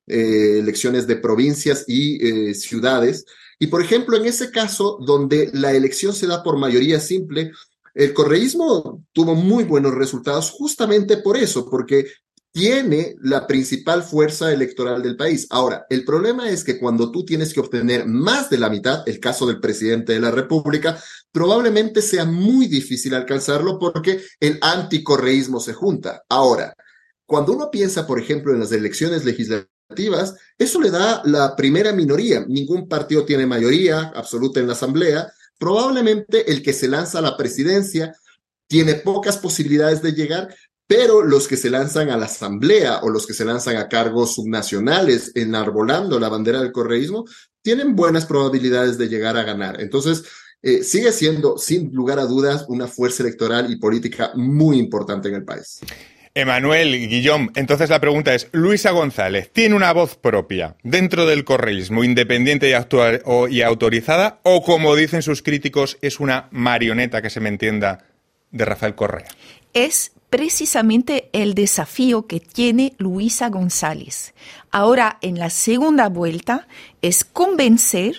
eh, 0.06 0.58
elecciones 0.60 1.08
de 1.08 1.16
provincias 1.16 1.84
y 1.88 2.24
eh, 2.24 2.54
ciudades, 2.54 3.24
y 3.58 3.66
por 3.66 3.82
ejemplo 3.82 4.16
en 4.16 4.26
ese 4.26 4.52
caso 4.52 4.98
donde 5.04 5.50
la 5.52 5.72
elección 5.72 6.12
se 6.12 6.28
da 6.28 6.44
por 6.44 6.56
mayoría 6.56 7.00
simple, 7.00 7.50
el 7.92 8.14
correísmo 8.14 9.04
tuvo 9.12 9.34
muy 9.34 9.64
buenos 9.64 9.94
resultados 9.94 10.50
justamente 10.50 11.16
por 11.16 11.36
eso, 11.36 11.68
porque 11.68 12.06
tiene 12.54 13.16
la 13.20 13.48
principal 13.48 14.04
fuerza 14.04 14.52
electoral 14.52 15.02
del 15.02 15.16
país. 15.16 15.48
Ahora, 15.50 15.86
el 15.90 16.04
problema 16.04 16.48
es 16.48 16.62
que 16.62 16.78
cuando 16.78 17.10
tú 17.10 17.24
tienes 17.24 17.52
que 17.52 17.58
obtener 17.58 18.06
más 18.06 18.48
de 18.48 18.58
la 18.58 18.70
mitad, 18.70 19.02
el 19.08 19.18
caso 19.18 19.44
del 19.44 19.58
presidente 19.58 20.12
de 20.12 20.20
la 20.20 20.30
República, 20.30 20.96
probablemente 21.32 22.00
sea 22.00 22.24
muy 22.24 22.68
difícil 22.68 23.12
alcanzarlo 23.14 23.76
porque 23.80 24.22
el 24.38 24.60
anticorreísmo 24.62 25.58
se 25.58 25.72
junta. 25.72 26.22
Ahora, 26.28 26.72
cuando 27.26 27.52
uno 27.52 27.72
piensa, 27.72 28.06
por 28.06 28.20
ejemplo, 28.20 28.54
en 28.54 28.60
las 28.60 28.70
elecciones 28.70 29.24
legislativas, 29.24 30.36
eso 30.56 30.80
le 30.80 30.92
da 30.92 31.22
la 31.24 31.56
primera 31.56 31.92
minoría. 31.92 32.44
Ningún 32.46 32.86
partido 32.86 33.24
tiene 33.24 33.46
mayoría 33.46 34.12
absoluta 34.14 34.60
en 34.60 34.68
la 34.68 34.74
Asamblea. 34.74 35.26
Probablemente 35.58 36.52
el 36.52 36.62
que 36.62 36.72
se 36.72 36.86
lanza 36.86 37.18
a 37.18 37.22
la 37.22 37.36
presidencia 37.36 38.14
tiene 38.68 38.94
pocas 38.94 39.38
posibilidades 39.38 40.02
de 40.02 40.12
llegar, 40.12 40.54
pero 40.86 41.22
los 41.22 41.48
que 41.48 41.56
se 41.56 41.70
lanzan 41.70 42.10
a 42.10 42.16
la 42.16 42.26
asamblea 42.26 42.98
o 43.02 43.10
los 43.10 43.26
que 43.26 43.32
se 43.34 43.44
lanzan 43.44 43.76
a 43.76 43.88
cargos 43.88 44.34
subnacionales 44.34 45.32
enarbolando 45.34 46.18
la 46.20 46.28
bandera 46.28 46.60
del 46.60 46.72
correísmo 46.72 47.24
tienen 47.62 47.96
buenas 47.96 48.26
probabilidades 48.26 48.98
de 48.98 49.08
llegar 49.08 49.36
a 49.38 49.42
ganar. 49.44 49.80
Entonces, 49.80 50.24
eh, 50.62 50.82
sigue 50.82 51.12
siendo, 51.12 51.56
sin 51.58 51.92
lugar 51.94 52.18
a 52.18 52.26
dudas, 52.26 52.66
una 52.68 52.86
fuerza 52.86 53.22
electoral 53.22 53.70
y 53.72 53.76
política 53.76 54.32
muy 54.34 54.78
importante 54.78 55.28
en 55.28 55.34
el 55.36 55.44
país. 55.44 55.80
Emanuel 56.36 56.90
Guillón, 57.08 57.52
entonces 57.54 57.90
la 57.90 58.00
pregunta 58.00 58.34
es, 58.34 58.48
Luisa 58.52 58.90
González, 58.90 59.50
¿tiene 59.52 59.76
una 59.76 59.92
voz 59.92 60.16
propia 60.16 60.76
dentro 60.82 61.26
del 61.26 61.44
correísmo, 61.44 62.02
independiente 62.02 62.68
y, 62.68 62.72
actua- 62.72 63.20
o- 63.24 63.46
y 63.46 63.62
autorizada, 63.62 64.40
o 64.42 64.62
como 64.64 64.96
dicen 64.96 65.22
sus 65.22 65.42
críticos, 65.42 65.96
es 66.02 66.18
una 66.18 66.48
marioneta, 66.50 67.22
que 67.22 67.30
se 67.30 67.38
me 67.40 67.48
entienda, 67.50 68.06
de 68.50 68.64
Rafael 68.64 68.94
Correa? 68.94 69.28
es 69.74 70.12
precisamente 70.34 71.30
el 71.32 71.54
desafío 71.54 72.26
que 72.26 72.40
tiene 72.40 72.94
Luisa 72.98 73.50
González. 73.50 74.34
Ahora, 74.72 75.18
en 75.22 75.38
la 75.38 75.48
segunda 75.48 76.08
vuelta, 76.08 76.66
es 77.02 77.22
convencer 77.22 78.16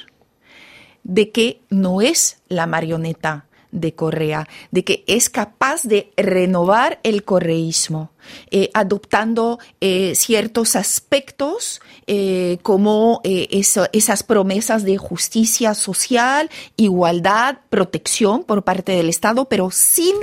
de 1.04 1.34
que 1.34 1.60
no 1.70 2.00
es 2.00 2.38
la 2.48 2.68
marioneta 2.68 3.48
de 3.76 3.94
Correa, 3.94 4.48
de 4.72 4.84
que 4.84 5.04
es 5.06 5.30
capaz 5.30 5.84
de 5.84 6.12
renovar 6.18 7.00
el 7.04 7.24
correísmo, 7.24 8.12
eh, 8.50 8.72
adoptando 8.74 9.60
eh, 9.82 10.14
ciertos 10.16 10.76
aspectos 10.76 11.82
eh, 12.08 12.58
como 12.64 13.22
esas 13.24 14.24
promesas 14.24 14.84
de 14.84 14.98
justicia 14.98 15.74
social, 15.74 16.50
igualdad, 16.78 17.58
protección 17.70 18.44
por 18.44 18.64
parte 18.64 18.94
del 18.94 19.10
Estado, 19.10 19.46
pero 19.46 19.70
sin 19.72 20.16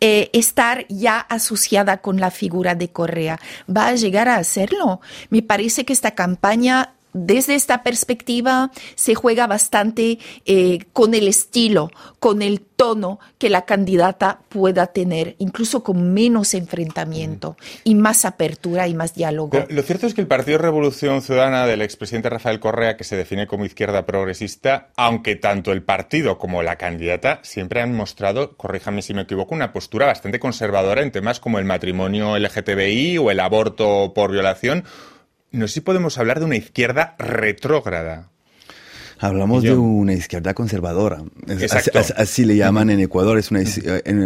estar 0.00 0.86
ya 0.88 1.18
asociada 1.18 1.98
con 2.02 2.20
la 2.20 2.30
figura 2.30 2.74
de 2.74 2.90
Correa. 2.90 3.40
¿Va 3.74 3.88
a 3.88 3.94
llegar 3.94 4.28
a 4.28 4.36
hacerlo? 4.36 5.00
Me 5.30 5.42
parece 5.42 5.84
que 5.84 5.92
esta 5.92 6.12
campaña 6.12 6.94
desde 7.12 7.54
esta 7.54 7.82
perspectiva 7.82 8.70
se 8.94 9.14
juega 9.14 9.46
bastante 9.46 10.18
eh, 10.46 10.78
con 10.92 11.14
el 11.14 11.28
estilo, 11.28 11.90
con 12.18 12.42
el 12.42 12.60
tono 12.60 13.20
que 13.38 13.50
la 13.50 13.66
candidata 13.66 14.40
pueda 14.48 14.86
tener, 14.86 15.36
incluso 15.38 15.82
con 15.82 16.14
menos 16.14 16.54
enfrentamiento 16.54 17.56
y 17.84 17.94
más 17.94 18.24
apertura 18.24 18.88
y 18.88 18.94
más 18.94 19.14
diálogo. 19.14 19.50
Pero 19.50 19.66
lo 19.68 19.82
cierto 19.82 20.06
es 20.06 20.14
que 20.14 20.20
el 20.22 20.26
Partido 20.26 20.58
Revolución 20.58 21.20
Ciudadana 21.20 21.66
del 21.66 21.82
expresidente 21.82 22.30
Rafael 22.30 22.60
Correa, 22.60 22.96
que 22.96 23.04
se 23.04 23.16
define 23.16 23.46
como 23.46 23.64
izquierda 23.64 24.06
progresista, 24.06 24.88
aunque 24.96 25.36
tanto 25.36 25.72
el 25.72 25.82
partido 25.82 26.38
como 26.38 26.62
la 26.62 26.76
candidata 26.76 27.40
siempre 27.42 27.82
han 27.82 27.94
mostrado, 27.94 28.56
corríjame 28.56 29.02
si 29.02 29.14
me 29.14 29.22
equivoco, 29.22 29.54
una 29.54 29.72
postura 29.72 30.06
bastante 30.06 30.40
conservadora 30.40 31.02
en 31.02 31.12
temas 31.12 31.40
como 31.40 31.58
el 31.58 31.64
matrimonio 31.64 32.38
LGTBI 32.38 33.18
o 33.18 33.30
el 33.30 33.40
aborto 33.40 34.12
por 34.14 34.32
violación. 34.32 34.84
No 35.52 35.66
sé 35.66 35.74
si 35.74 35.80
podemos 35.80 36.16
hablar 36.18 36.38
de 36.38 36.46
una 36.46 36.56
izquierda 36.56 37.16
retrógrada. 37.18 38.28
Hablamos 39.22 39.62
de 39.62 39.74
una 39.74 40.14
izquierda 40.14 40.54
conservadora. 40.54 41.22
Así, 41.70 41.90
así, 42.16 42.44
le 42.46 42.56
llaman 42.56 42.88
en 42.88 43.00
Ecuador, 43.00 43.36
es 43.36 43.50
una, 43.50 43.60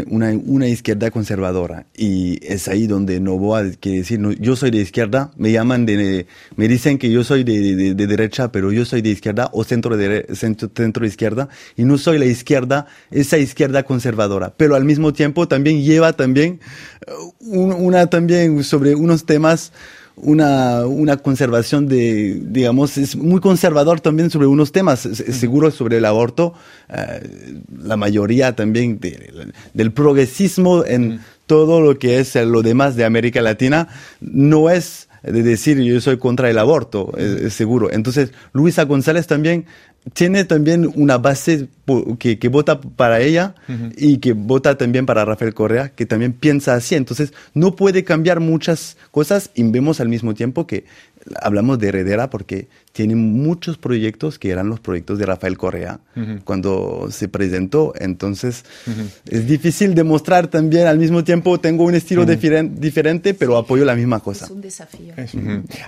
una, 0.07 0.31
una, 0.31 0.69
izquierda 0.69 1.11
conservadora. 1.11 1.87
Y 1.97 2.39
es 2.47 2.69
ahí 2.69 2.87
donde 2.87 3.19
Novoa 3.19 3.65
quiere 3.81 3.99
decir, 3.99 4.21
no, 4.21 4.31
yo 4.31 4.55
soy 4.55 4.71
de 4.71 4.79
izquierda, 4.79 5.33
me 5.37 5.51
llaman 5.51 5.85
de, 5.85 6.27
me 6.55 6.69
dicen 6.69 6.99
que 6.99 7.11
yo 7.11 7.25
soy 7.25 7.43
de, 7.43 7.95
de, 7.95 8.07
derecha, 8.07 8.53
pero 8.53 8.71
yo 8.71 8.85
soy 8.85 9.03
de 9.03 9.11
izquierda 9.11 9.51
o 9.53 9.65
centro 9.65 9.97
de, 9.97 10.27
centro, 10.37 10.71
centro 10.73 11.05
izquierda, 11.05 11.49
y 11.75 11.83
no 11.83 11.99
soy 11.99 12.19
la 12.19 12.27
izquierda, 12.27 12.87
esa 13.11 13.37
izquierda 13.37 13.83
conservadora. 13.83 14.55
Pero 14.57 14.77
al 14.77 14.85
mismo 14.85 15.13
tiempo 15.13 15.49
también 15.49 15.83
lleva 15.83 16.13
también 16.13 16.61
una, 17.41 18.07
también 18.07 18.63
sobre 18.63 18.95
unos 18.95 19.27
temas 19.27 19.73
una, 20.17 20.87
una 20.87 21.17
conservación 21.17 21.89
de, 21.89 22.41
digamos, 22.45 22.97
es 22.99 23.17
muy 23.17 23.41
conservador 23.41 24.01
también 24.01 24.31
sobre 24.31 24.47
unos 24.47 24.73
temas, 24.73 25.01
seguro 25.01 25.71
sobre 25.71 25.99
el 25.99 26.05
aborto, 26.05 26.55
eh, 26.89 27.59
la 27.79 27.97
mayoría 27.97 28.55
también 28.55 29.01
del 29.73 29.93
progresismo 29.93 30.85
en 30.85 31.21
todo 31.47 31.81
lo 31.81 31.99
que 31.99 32.19
es 32.19 32.35
lo 32.37 32.63
demás 32.63 32.97
de 32.97 33.05
América 33.05 33.43
Latina 33.43 33.89
no 34.21 34.71
es 34.71 35.09
de 35.25 35.43
decir 35.43 35.81
yo 35.81 36.01
soy 36.01 36.19
contra 36.19 36.51
el 36.51 36.59
aborto, 36.59 37.13
es 37.17 37.55
seguro. 37.55 37.91
Entonces, 37.91 38.33
Luisa 38.53 38.85
González 38.85 39.27
también 39.27 39.67
tiene 40.13 40.45
también 40.45 40.91
una 40.97 41.17
base 41.17 41.69
que, 42.19 42.39
que 42.39 42.49
vota 42.49 42.81
para 42.81 43.21
ella 43.21 43.55
y 43.97 44.19
que 44.19 44.35
vota 44.35 44.77
también 44.77 45.07
para 45.07 45.25
Rafael 45.25 45.55
Correa, 45.55 45.89
que 45.91 46.05
también 46.05 46.35
piensa 46.35 46.75
así. 46.75 46.95
Entonces, 46.95 47.33
no 47.55 47.75
puede 47.75 48.05
cambiar 48.05 48.41
muchas 48.41 48.99
cosas 49.11 49.51
y 49.55 49.63
vemos 49.63 50.01
al 50.01 50.11
mismo 50.11 50.35
tiempo 50.35 50.67
que 50.67 50.85
hablamos 51.41 51.79
de 51.79 51.89
heredera 51.89 52.31
porque 52.31 52.69
tiene 52.93 53.17
muchos 53.17 53.77
proyectos 53.77 54.39
que 54.39 54.51
eran 54.51 54.69
los 54.69 54.81
proyectos 54.81 55.19
de 55.19 55.27
Rafael 55.27 55.59
Correa 55.59 56.01
cuando 56.45 57.09
se 57.11 57.29
presentó. 57.29 57.93
Entonces, 57.99 58.65
es 59.29 59.47
difícil 59.47 59.95
demostrar 59.95 60.47
también. 60.49 60.87
Al 60.87 60.99
mismo 60.99 61.25
tiempo, 61.25 61.59
tengo 61.59 61.85
un 61.85 61.95
estilo 61.95 62.25
diferente, 62.25 63.35
pero 63.35 63.57
apoyo 63.57 63.85
la 63.85 63.95
misma 63.95 64.21
cosa. 64.21 64.45
Es 64.45 64.51
un 64.51 64.61
desafío. 64.61 65.15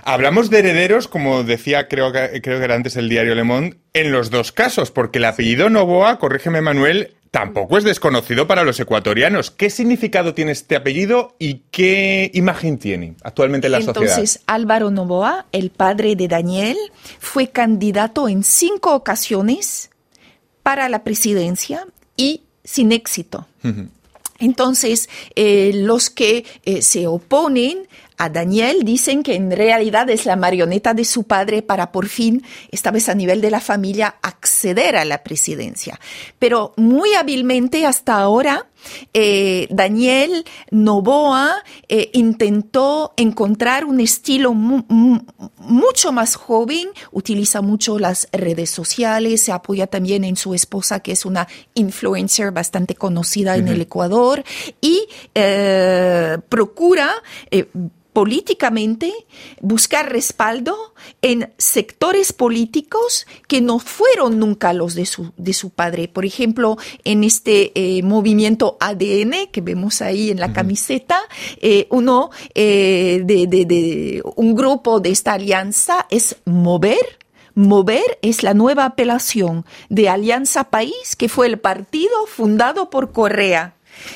Hablamos 0.03 0.49
de 0.49 0.59
herederos, 0.59 1.07
como 1.07 1.43
decía, 1.43 1.87
creo 1.87 2.11
que, 2.11 2.41
creo 2.41 2.59
que 2.59 2.65
era 2.65 2.75
antes 2.75 2.95
el 2.97 3.09
diario 3.09 3.35
Le 3.35 3.43
Monde, 3.43 3.77
en 3.93 4.11
los 4.11 4.29
dos 4.29 4.51
casos, 4.51 4.91
porque 4.91 5.17
el 5.17 5.25
apellido 5.25 5.69
Novoa, 5.69 6.19
corrígeme 6.19 6.61
Manuel, 6.61 7.15
tampoco 7.31 7.77
es 7.77 7.83
desconocido 7.83 8.47
para 8.47 8.63
los 8.63 8.79
ecuatorianos. 8.79 9.51
¿Qué 9.51 9.69
significado 9.69 10.33
tiene 10.33 10.51
este 10.51 10.75
apellido 10.75 11.35
y 11.39 11.61
qué 11.71 12.31
imagen 12.33 12.77
tiene 12.77 13.15
actualmente 13.23 13.67
en 13.67 13.73
la 13.73 13.81
sociedad? 13.81 14.01
Entonces, 14.01 14.41
Álvaro 14.47 14.91
Novoa, 14.91 15.45
el 15.51 15.69
padre 15.69 16.15
de 16.15 16.27
Daniel, 16.27 16.77
fue 17.19 17.49
candidato 17.49 18.27
en 18.29 18.43
cinco 18.43 18.93
ocasiones 18.93 19.89
para 20.63 20.89
la 20.89 21.03
presidencia 21.03 21.85
y 22.15 22.43
sin 22.63 22.91
éxito. 22.91 23.47
Entonces, 24.39 25.09
eh, 25.35 25.71
los 25.73 26.09
que 26.09 26.45
eh, 26.63 26.81
se 26.81 27.07
oponen 27.07 27.87
a 28.17 28.29
Daniel 28.29 28.83
dicen 28.83 29.23
que 29.23 29.35
en 29.35 29.51
realidad 29.51 30.09
es 30.09 30.25
la 30.25 30.35
marioneta 30.35 30.93
de 30.93 31.05
su 31.05 31.23
padre 31.23 31.61
para 31.61 31.91
por 31.91 32.07
fin, 32.07 32.43
esta 32.71 32.91
vez 32.91 33.09
a 33.09 33.15
nivel 33.15 33.41
de 33.41 33.51
la 33.51 33.59
familia, 33.59 34.15
acceder 34.21 34.95
a 34.95 35.05
la 35.05 35.23
presidencia. 35.23 35.99
Pero 36.39 36.73
muy 36.77 37.13
hábilmente 37.13 37.85
hasta 37.85 38.17
ahora, 38.17 38.67
eh, 39.13 39.67
Daniel 39.69 40.45
Novoa 40.71 41.63
eh, 41.87 42.09
intentó 42.13 43.13
encontrar 43.17 43.85
un 43.85 43.99
estilo 43.99 44.53
mucho 44.53 46.11
más 46.11 46.35
joven, 46.35 46.89
utiliza 47.11 47.61
mucho 47.61 47.99
las 47.99 48.27
redes 48.31 48.69
sociales, 48.69 49.41
se 49.41 49.51
apoya 49.51 49.87
también 49.87 50.23
en 50.23 50.35
su 50.35 50.53
esposa, 50.53 50.99
que 50.99 51.11
es 51.11 51.25
una 51.25 51.47
influencer 51.73 52.51
bastante 52.51 52.95
conocida 52.95 53.57
en 53.57 53.67
el 53.67 53.81
Ecuador, 53.81 54.43
y 54.81 55.07
eh, 55.35 56.37
procura 56.49 57.11
políticamente 58.17 59.13
buscar 59.61 60.11
respaldo 60.11 60.75
en 61.21 61.53
sectores 61.59 62.33
políticos 62.33 63.27
que 63.47 63.61
no 63.61 63.77
fueron 63.77 64.39
nunca 64.39 64.73
los 64.73 64.95
de 64.95 65.05
su, 65.05 65.33
de 65.37 65.53
su 65.53 65.69
padre. 65.69 66.07
Por 66.07 66.25
ejemplo, 66.25 66.77
en 67.03 67.23
este 67.23 67.73
eh, 67.75 68.01
movimiento 68.01 68.66
ADN 68.79 69.47
que 69.51 69.61
vemos 69.61 70.01
ahí 70.01 70.31
en 70.31 70.39
la 70.39 70.51
camiseta, 70.51 71.19
eh, 71.61 71.87
uno 71.89 72.31
eh, 72.53 73.21
de, 73.23 73.47
de 73.47 74.21
un 74.35 74.55
grupo 74.55 74.99
de 74.99 75.11
esta 75.11 75.33
alianza 75.33 76.05
es 76.09 76.35
Mover, 76.43 77.19
Mover 77.57 78.19
es 78.21 78.43
la 78.43 78.53
nueva 78.53 78.85
apelación 78.85 79.65
de 79.89 80.09
Alianza 80.09 80.65
País, 80.65 81.15
que 81.17 81.27
fue 81.27 81.47
el 81.47 81.57
partido 81.57 82.27
fundado 82.27 82.91
por 82.91 83.11
Correa. 83.11 83.73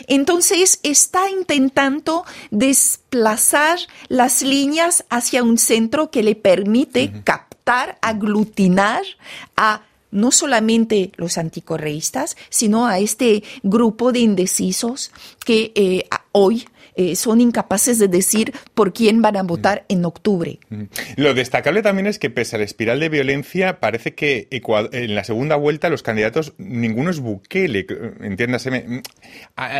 Entonces 0.07 0.79
está 0.83 1.27
intentando 1.29 2.23
desplazar 2.51 3.79
las 4.09 4.43
líneas 4.43 5.05
hacia 5.09 5.41
un 5.41 5.57
centro 5.57 6.11
que 6.11 6.21
le 6.21 6.35
permite 6.35 7.23
captar, 7.23 7.97
aglutinar 8.01 9.01
a 9.55 9.81
no 10.11 10.31
solamente 10.31 11.11
los 11.15 11.37
anticorreístas, 11.37 12.37
sino 12.49 12.85
a 12.85 12.99
este 12.99 13.43
grupo 13.63 14.11
de 14.11 14.19
indecisos 14.19 15.11
que 15.45 15.71
eh, 15.75 16.07
hoy 16.31 16.65
eh, 16.95 17.15
son 17.15 17.41
incapaces 17.41 17.99
de 17.99 18.07
decir 18.07 18.53
por 18.73 18.93
quién 18.93 19.21
van 19.21 19.37
a 19.37 19.43
votar 19.43 19.85
en 19.87 20.05
octubre. 20.05 20.59
Lo 21.15 21.33
destacable 21.33 21.81
también 21.81 22.07
es 22.07 22.19
que 22.19 22.29
pese 22.29 22.55
a 22.55 22.59
la 22.59 22.65
espiral 22.65 22.99
de 22.99 23.09
violencia, 23.09 23.79
parece 23.79 24.13
que 24.13 24.47
en 24.51 25.15
la 25.15 25.23
segunda 25.23 25.55
vuelta 25.55 25.89
los 25.89 26.03
candidatos, 26.03 26.53
ninguno 26.57 27.09
es 27.09 27.19
Bukele, 27.19 27.85
entiéndase. 28.21 29.01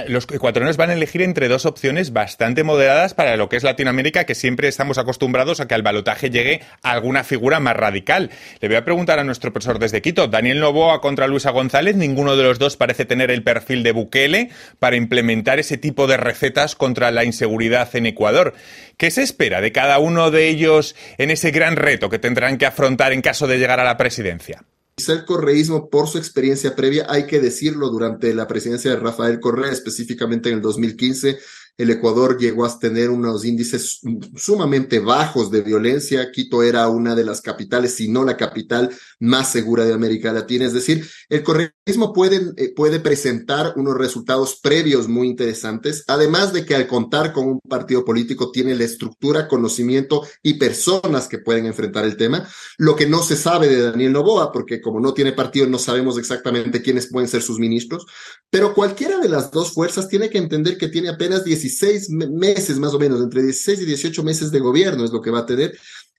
Los 0.07 0.27
ecuatorianos 0.31 0.77
van 0.77 0.89
a 0.89 0.93
elegir 0.93 1.21
entre 1.21 1.47
dos 1.47 1.65
opciones 1.65 2.13
bastante 2.13 2.63
moderadas 2.63 3.13
para 3.13 3.37
lo 3.37 3.49
que 3.49 3.57
es 3.57 3.63
Latinoamérica, 3.63 4.25
que 4.25 4.35
siempre 4.35 4.67
estamos 4.67 4.97
acostumbrados 4.97 5.59
a 5.59 5.67
que 5.67 5.75
al 5.75 5.83
balotaje 5.83 6.29
llegue 6.29 6.61
alguna 6.81 7.23
figura 7.23 7.59
más 7.59 7.75
radical. 7.75 8.29
Le 8.59 8.67
voy 8.67 8.77
a 8.77 8.85
preguntar 8.85 9.19
a 9.19 9.23
nuestro 9.23 9.51
profesor 9.51 9.79
desde 9.79 10.01
Quito, 10.01 10.27
Daniel 10.27 10.59
Novoa 10.59 11.01
contra 11.01 11.27
Luisa 11.27 11.51
González, 11.51 11.95
ninguno 11.95 12.35
de 12.35 12.43
los 12.43 12.59
dos 12.59 12.77
parece 12.77 13.05
tener 13.05 13.31
el 13.31 13.43
perfil 13.43 13.83
de 13.83 13.91
Bukele 13.91 14.49
para 14.79 14.95
implementar 14.95 15.59
ese 15.59 15.77
tipo 15.77 16.07
de 16.07 16.17
recetas 16.17 16.75
contra 16.75 17.00
la 17.09 17.25
inseguridad 17.25 17.89
en 17.95 18.05
Ecuador. 18.05 18.53
¿Qué 18.97 19.09
se 19.09 19.23
espera 19.23 19.61
de 19.61 19.71
cada 19.71 19.97
uno 19.97 20.29
de 20.29 20.49
ellos 20.49 20.95
en 21.17 21.31
ese 21.31 21.49
gran 21.49 21.77
reto 21.77 22.09
que 22.09 22.19
tendrán 22.19 22.59
que 22.59 22.67
afrontar 22.67 23.13
en 23.13 23.21
caso 23.21 23.47
de 23.47 23.57
llegar 23.57 23.79
a 23.79 23.83
la 23.83 23.97
presidencia? 23.97 24.63
el 25.09 25.25
correísmo, 25.25 25.89
por 25.89 26.07
su 26.07 26.17
experiencia 26.17 26.75
previa, 26.75 27.07
hay 27.09 27.25
que 27.25 27.39
decirlo, 27.39 27.89
durante 27.89 28.33
la 28.33 28.47
presidencia 28.47 28.91
de 28.91 28.97
Rafael 28.97 29.39
Correa, 29.39 29.71
específicamente 29.71 30.49
en 30.49 30.55
el 30.55 30.61
2015, 30.61 31.39
el 31.77 31.89
Ecuador 31.89 32.37
llegó 32.37 32.65
a 32.65 32.79
tener 32.79 33.09
unos 33.09 33.45
índices 33.45 34.01
sumamente 34.35 34.99
bajos 34.99 35.49
de 35.51 35.61
violencia. 35.61 36.31
Quito 36.31 36.63
era 36.63 36.87
una 36.87 37.15
de 37.15 37.23
las 37.23 37.41
capitales, 37.41 37.95
si 37.95 38.07
no 38.07 38.23
la 38.23 38.37
capital 38.37 38.89
más 39.19 39.51
segura 39.51 39.85
de 39.85 39.93
América 39.93 40.31
Latina. 40.31 40.65
Es 40.65 40.73
decir, 40.73 41.07
el 41.29 41.43
correísmo 41.43 42.13
puede, 42.13 42.51
eh, 42.57 42.73
puede 42.75 42.99
presentar 42.99 43.73
unos 43.77 43.97
resultados 43.97 44.59
previos 44.61 45.07
muy 45.07 45.27
interesantes, 45.27 46.03
además 46.07 46.53
de 46.53 46.65
que 46.65 46.75
al 46.75 46.87
contar 46.87 47.33
con 47.33 47.47
un 47.47 47.59
partido 47.67 48.05
político 48.05 48.51
tiene 48.51 48.75
la 48.75 48.83
estructura, 48.83 49.47
conocimiento 49.47 50.27
y 50.43 50.55
personas 50.55 51.27
que 51.27 51.39
pueden 51.39 51.65
enfrentar 51.65 52.05
el 52.05 52.17
tema. 52.17 52.47
Lo 52.77 52.95
que 52.95 53.07
no 53.07 53.23
se 53.23 53.35
sabe 53.35 53.67
de 53.67 53.81
Daniel 53.81 54.13
Novoa, 54.13 54.51
porque 54.51 54.81
como 54.81 54.99
no 54.99 55.13
tiene 55.13 55.31
partido, 55.33 55.67
no 55.67 55.79
sabemos 55.79 56.17
exactamente 56.17 56.81
quiénes 56.81 57.07
pueden 57.07 57.29
ser 57.29 57.41
sus 57.41 57.59
ministros, 57.59 58.05
pero 58.49 58.73
cualquiera 58.73 59.19
de 59.19 59.29
las 59.29 59.51
dos 59.51 59.73
fuerzas 59.73 60.07
tiene 60.07 60.29
que 60.29 60.37
entender 60.37 60.77
que 60.77 60.87
tiene 60.87 61.09
apenas 61.09 61.43
16 61.61 62.09
meses 62.09 62.79
más 62.79 62.93
o 62.93 62.99
menos, 62.99 63.21
entre 63.21 63.43
16 63.43 63.81
y 63.81 63.85
18 63.85 64.23
meses 64.23 64.51
de 64.51 64.59
gobierno 64.59 65.03
es 65.05 65.11
lo 65.11 65.21
que 65.21 65.31
va 65.31 65.39
a 65.39 65.45
tener. 65.45 65.77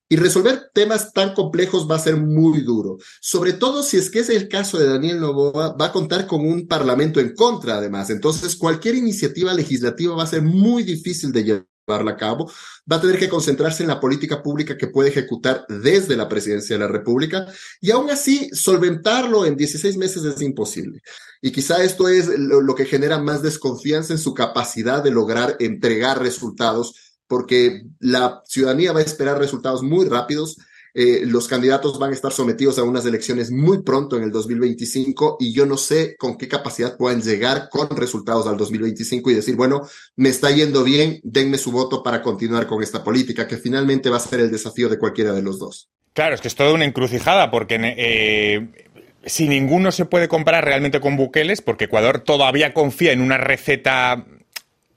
Y 0.09 0.17
resolver 0.17 0.71
temas 0.75 1.13
tan 1.13 1.33
complejos 1.33 1.91
va 1.91 1.97
a 1.97 1.99
ser 1.99 2.19
muy 2.19 2.61
duro, 2.61 2.99
sobre 3.21 3.55
todo 3.55 3.83
si 3.83 3.97
es 3.97 4.11
que 4.11 4.19
es 4.19 4.29
el 4.29 4.47
caso 4.47 4.79
de 4.79 4.87
Daniel 4.87 5.21
Novoa, 5.21 5.75
va 5.75 5.87
a 5.87 5.93
contar 5.93 6.27
con 6.27 6.47
un 6.47 6.67
parlamento 6.67 7.19
en 7.19 7.35
contra 7.35 7.77
además. 7.77 8.11
Entonces, 8.11 8.57
cualquier 8.57 8.95
iniciativa 8.95 9.55
legislativa 9.55 10.15
va 10.15 10.25
a 10.25 10.27
ser 10.27 10.43
muy 10.43 10.83
difícil 10.83 11.33
de 11.33 11.45
llevarla 11.45 12.13
a 12.13 12.17
cabo, 12.17 12.51
va 12.91 12.97
a 12.97 13.01
tener 13.01 13.19
que 13.19 13.31
concentrarse 13.31 13.83
en 13.83 13.89
la 13.89 14.01
política 14.01 14.43
pública 14.43 14.77
que 14.77 14.89
puede 14.89 15.09
ejecutar 15.09 15.65
desde 15.69 16.17
la 16.17 16.29
presidencia 16.29 16.77
de 16.77 16.81
la 16.81 16.89
República 16.89 17.47
y 17.81 17.91
aún 17.91 18.11
así 18.11 18.51
solventarlo 18.53 19.47
en 19.47 19.57
16 19.57 19.97
meses 19.97 20.25
es 20.25 20.43
imposible. 20.43 21.01
Y 21.45 21.51
quizá 21.51 21.83
esto 21.83 22.09
es 22.09 22.29
lo, 22.29 22.75
que 22.77 22.85
genera 22.85 23.19
más 23.19 23.43
desconfianza 23.43 24.13
en 24.13 24.21
su 24.21 24.33
capacidad 24.33 25.03
de 25.03 25.11
lograr 25.11 25.57
entregar 25.59 26.23
resultados, 26.23 27.17
porque 27.27 27.83
la 27.99 28.43
ciudadanía 28.47 28.93
va 28.93 29.01
a 29.01 29.03
esperar 29.03 29.39
resultados 29.39 29.83
muy 29.83 30.07
rápidos. 30.09 30.59
Eh, 30.95 31.23
los 31.25 31.49
candidatos 31.49 31.99
van 31.99 32.11
a 32.11 32.15
estar 32.15 32.31
sometidos 32.31 32.79
a 32.79 32.85
unas 32.85 33.05
elecciones 33.07 33.51
muy 33.51 33.83
pronto 33.83 34.17
en 34.17 34.23
el 34.23 34.31
2025 34.31 35.39
y 35.41 35.53
yo 35.53 35.67
no 35.67 35.77
sé 35.77 36.17
con 36.17 36.37
qué 36.39 36.47
capacidad 36.47 36.97
puedan 36.97 37.23
llegar 37.23 37.69
con 37.71 37.89
resultados 37.97 38.47
al 38.47 38.57
2025 38.57 39.31
y 39.31 39.35
decir, 39.35 39.57
bueno, 39.57 39.89
me 40.15 40.29
está 40.29 40.51
yendo 40.53 40.85
bien, 40.85 41.19
denme 41.25 41.59
su 41.59 41.73
voto 41.73 42.05
para 42.05 42.23
continuar 42.23 42.69
con 42.69 42.85
esta 42.85 43.03
política, 43.03 43.49
que 43.49 43.57
finalmente 43.57 44.11
va 44.11 44.19
a 44.19 44.21
ser 44.21 44.39
el 44.39 44.51
desafío 44.53 44.89
de 44.89 44.99
cualquiera 44.99 45.33
de 45.33 45.43
los 45.43 45.59
dos. 45.59 45.89
Claro, 46.13 46.37
es 46.37 46.41
que 46.41 46.49
es 46.49 46.55
toda 46.55 46.75
una 46.75 46.85
encrucijada, 46.85 47.51
porque 47.51 47.79
eh, 47.81 48.91
si 49.25 49.49
ninguno 49.49 49.93
se 49.93 50.05
puede 50.05 50.29
comprar 50.29 50.65
realmente 50.65 51.01
con 51.01 51.17
buqueles, 51.17 51.63
porque 51.63 51.85
Ecuador 51.85 52.21
todavía 52.21 52.75
confía 52.75 53.13
en 53.13 53.21
una 53.21 53.39
receta 53.39 54.25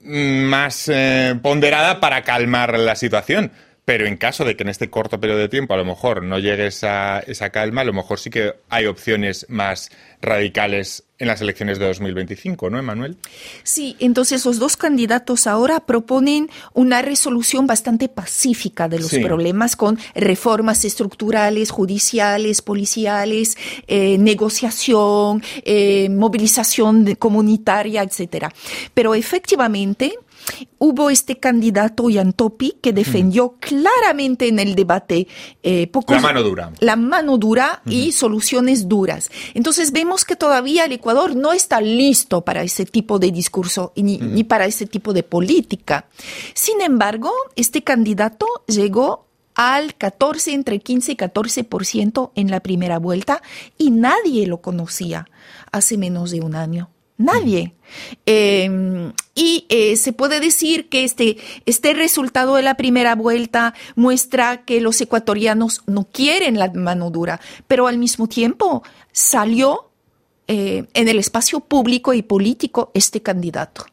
mm, 0.00 0.42
más 0.42 0.88
eh, 0.92 1.34
ponderada 1.42 2.00
para 2.00 2.22
calmar 2.22 2.78
la 2.78 2.96
situación. 2.96 3.52
Pero 3.86 4.04
en 4.06 4.16
caso 4.16 4.44
de 4.44 4.56
que 4.56 4.64
en 4.64 4.68
este 4.68 4.90
corto 4.90 5.20
periodo 5.20 5.38
de 5.38 5.48
tiempo 5.48 5.72
a 5.72 5.76
lo 5.76 5.84
mejor 5.84 6.22
no 6.24 6.40
llegue 6.40 6.66
esa, 6.66 7.20
esa 7.20 7.50
calma, 7.50 7.82
a 7.82 7.84
lo 7.84 7.92
mejor 7.92 8.18
sí 8.18 8.30
que 8.30 8.52
hay 8.68 8.86
opciones 8.86 9.46
más 9.48 9.90
radicales 10.20 11.04
en 11.18 11.28
las 11.28 11.40
elecciones 11.40 11.78
de 11.78 11.86
2025, 11.86 12.68
¿no, 12.68 12.78
Emanuel? 12.78 13.16
Sí, 13.62 13.96
entonces 14.00 14.44
los 14.44 14.58
dos 14.58 14.76
candidatos 14.76 15.46
ahora 15.46 15.80
proponen 15.80 16.50
una 16.74 17.00
resolución 17.00 17.66
bastante 17.66 18.08
pacífica 18.08 18.88
de 18.88 18.98
los 18.98 19.08
Sí. 19.10 19.20
problemas 19.20 19.76
con 19.76 19.98
reformas 20.14 20.84
estructurales, 20.84 21.70
judiciales, 21.70 22.60
policiales, 22.62 23.56
eh, 23.86 24.18
negociación, 24.18 25.42
eh, 25.64 26.08
movilización 26.10 27.14
comunitaria, 27.14 28.02
etcétera. 28.02 28.52
Pero 28.92 29.14
efectivamente 29.14 30.12
hubo 30.78 31.10
este 31.10 31.38
candidato 31.38 32.08
Yantopi 32.10 32.76
que 32.80 32.92
defendió 32.92 33.56
claramente 33.60 34.48
en 34.48 34.58
el 34.58 34.74
debate 34.74 35.26
eh, 35.62 35.88
pocos- 35.90 36.16
La 36.16 36.20
mano 36.22 36.42
dura. 36.42 36.72
la 36.80 36.96
mano 36.96 37.38
dura 37.38 37.82
y 37.86 38.12
soluciones 38.12 38.88
duras. 38.88 39.30
Entonces 39.54 39.92
vemos 39.92 40.24
que 40.24 40.36
todavía 40.36 40.84
el 40.84 40.92
Ecuador 40.92 41.34
no 41.36 41.52
está 41.52 41.80
listo 41.80 42.42
para 42.42 42.62
ese 42.62 42.84
tipo 42.86 43.18
de 43.18 43.30
discurso 43.32 43.92
y 43.94 44.02
ni, 44.02 44.18
ni 44.18 44.44
para 44.44 44.66
ese 44.66 44.86
tipo 44.86 45.12
de 45.12 45.22
política. 45.22 46.06
Sin 46.54 46.80
embargo, 46.80 47.30
este 47.56 47.82
candidato 47.82 48.46
llegó 48.66 49.26
al 49.54 49.94
14, 49.94 50.52
entre 50.52 50.78
15 50.80 51.12
y 51.12 51.16
14% 51.16 52.30
en 52.34 52.50
la 52.50 52.60
primera 52.60 52.98
vuelta 52.98 53.40
y 53.78 53.90
nadie 53.90 54.46
lo 54.46 54.60
conocía 54.60 55.26
hace 55.72 55.96
menos 55.96 56.30
de 56.30 56.40
un 56.40 56.54
año. 56.54 56.90
Nadie. 57.18 57.74
Eh, 58.26 59.12
y 59.34 59.66
eh, 59.68 59.96
se 59.96 60.12
puede 60.12 60.40
decir 60.40 60.88
que 60.88 61.04
este, 61.04 61.36
este 61.66 61.94
resultado 61.94 62.56
de 62.56 62.62
la 62.62 62.76
primera 62.76 63.14
vuelta 63.14 63.74
muestra 63.94 64.64
que 64.64 64.80
los 64.80 65.00
ecuatorianos 65.00 65.82
no 65.86 66.04
quieren 66.04 66.58
la 66.58 66.70
mano 66.72 67.10
dura, 67.10 67.40
pero 67.68 67.86
al 67.86 67.98
mismo 67.98 68.28
tiempo 68.28 68.82
salió 69.12 69.90
eh, 70.48 70.86
en 70.94 71.08
el 71.08 71.18
espacio 71.18 71.60
público 71.60 72.14
y 72.14 72.22
político 72.22 72.90
este 72.94 73.20
candidato. 73.20 73.86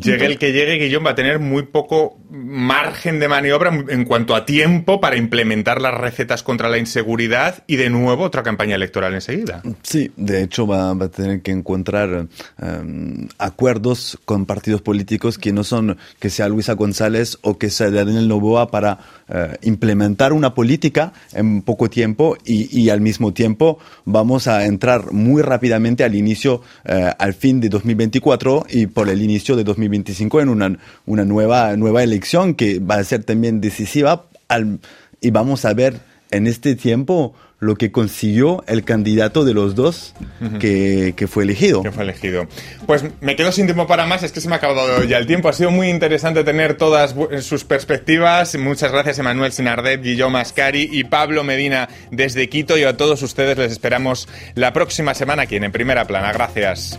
Llegue 0.00 0.26
el 0.26 0.38
que 0.38 0.52
llegue, 0.52 0.78
Guillón 0.78 1.04
va 1.06 1.10
a 1.10 1.14
tener 1.14 1.38
muy 1.38 1.62
poco 1.62 2.18
margen 2.28 3.20
de 3.20 3.28
maniobra 3.28 3.70
en 3.88 4.04
cuanto 4.04 4.34
a 4.34 4.44
tiempo 4.44 5.00
para 5.00 5.16
implementar 5.16 5.80
las 5.80 5.94
recetas 5.94 6.42
contra 6.42 6.68
la 6.68 6.78
inseguridad 6.78 7.62
y 7.66 7.76
de 7.76 7.90
nuevo 7.90 8.24
otra 8.24 8.42
campaña 8.42 8.74
electoral 8.74 9.14
enseguida. 9.14 9.62
Sí, 9.82 10.10
de 10.16 10.42
hecho 10.42 10.66
va, 10.66 10.92
va 10.94 11.06
a 11.06 11.10
tener 11.10 11.42
que 11.42 11.52
encontrar 11.52 12.26
em, 12.60 13.28
acuerdos 13.38 14.18
con 14.24 14.46
partidos 14.46 14.82
políticos 14.82 15.38
que 15.38 15.52
no 15.52 15.64
son 15.64 15.98
que 16.18 16.30
sea 16.30 16.48
Luisa 16.48 16.74
González 16.74 17.38
o 17.42 17.58
que 17.58 17.70
sea 17.70 17.90
Daniel 17.90 18.28
Novoa 18.28 18.70
para 18.70 18.98
eh, 19.28 19.56
implementar 19.62 20.32
una 20.32 20.54
política 20.54 21.12
en 21.32 21.62
poco 21.62 21.88
tiempo 21.88 22.36
y, 22.44 22.76
y 22.76 22.90
al 22.90 23.00
mismo 23.00 23.32
tiempo 23.32 23.78
vamos 24.04 24.48
a 24.48 24.64
entrar 24.64 25.12
muy 25.12 25.42
rápidamente 25.42 26.04
al 26.04 26.14
inicio, 26.14 26.62
eh, 26.84 27.12
al 27.18 27.34
fin 27.34 27.60
de 27.60 27.68
2024 27.68 28.66
y 28.70 28.86
por 28.86 29.08
el 29.08 29.22
inicio 29.22 29.56
de 29.56 29.59
2025 29.64 30.40
en 30.40 30.48
una, 30.48 30.78
una 31.06 31.24
nueva, 31.24 31.76
nueva 31.76 32.02
elección 32.02 32.54
que 32.54 32.78
va 32.78 32.96
a 32.96 33.04
ser 33.04 33.24
también 33.24 33.60
decisiva 33.60 34.26
al- 34.48 34.78
y 35.20 35.30
vamos 35.30 35.64
a 35.64 35.74
ver 35.74 35.94
en 36.30 36.46
este 36.46 36.74
tiempo 36.76 37.34
lo 37.58 37.74
que 37.76 37.92
consiguió 37.92 38.64
el 38.68 38.84
candidato 38.84 39.44
de 39.44 39.52
los 39.52 39.74
dos 39.74 40.14
que, 40.60 41.12
que 41.14 41.28
fue 41.28 41.42
elegido. 41.44 41.82
Que 41.82 41.92
fue 41.92 42.04
elegido. 42.04 42.46
Pues 42.86 43.04
me 43.20 43.36
quedo 43.36 43.52
sin 43.52 43.66
tiempo 43.66 43.86
para 43.86 44.06
más, 44.06 44.22
es 44.22 44.32
que 44.32 44.40
se 44.40 44.48
me 44.48 44.54
ha 44.54 44.56
acabado 44.56 45.04
ya 45.04 45.18
el 45.18 45.26
tiempo. 45.26 45.50
Ha 45.50 45.52
sido 45.52 45.70
muy 45.70 45.90
interesante 45.90 46.42
tener 46.42 46.78
todas 46.78 47.14
sus 47.44 47.64
perspectivas. 47.64 48.56
Muchas 48.56 48.92
gracias, 48.92 49.18
Emanuel 49.18 49.52
Sinardet, 49.52 50.02
Guillaume 50.02 50.38
Mascari 50.38 50.88
y 50.90 51.04
Pablo 51.04 51.44
Medina 51.44 51.90
desde 52.10 52.48
Quito. 52.48 52.78
Y 52.78 52.84
a 52.84 52.96
todos 52.96 53.22
ustedes 53.22 53.58
les 53.58 53.72
esperamos 53.72 54.26
la 54.54 54.72
próxima 54.72 55.12
semana 55.12 55.42
aquí 55.42 55.56
En 55.56 55.70
Primera 55.70 56.06
Plana. 56.06 56.32
Gracias. 56.32 56.98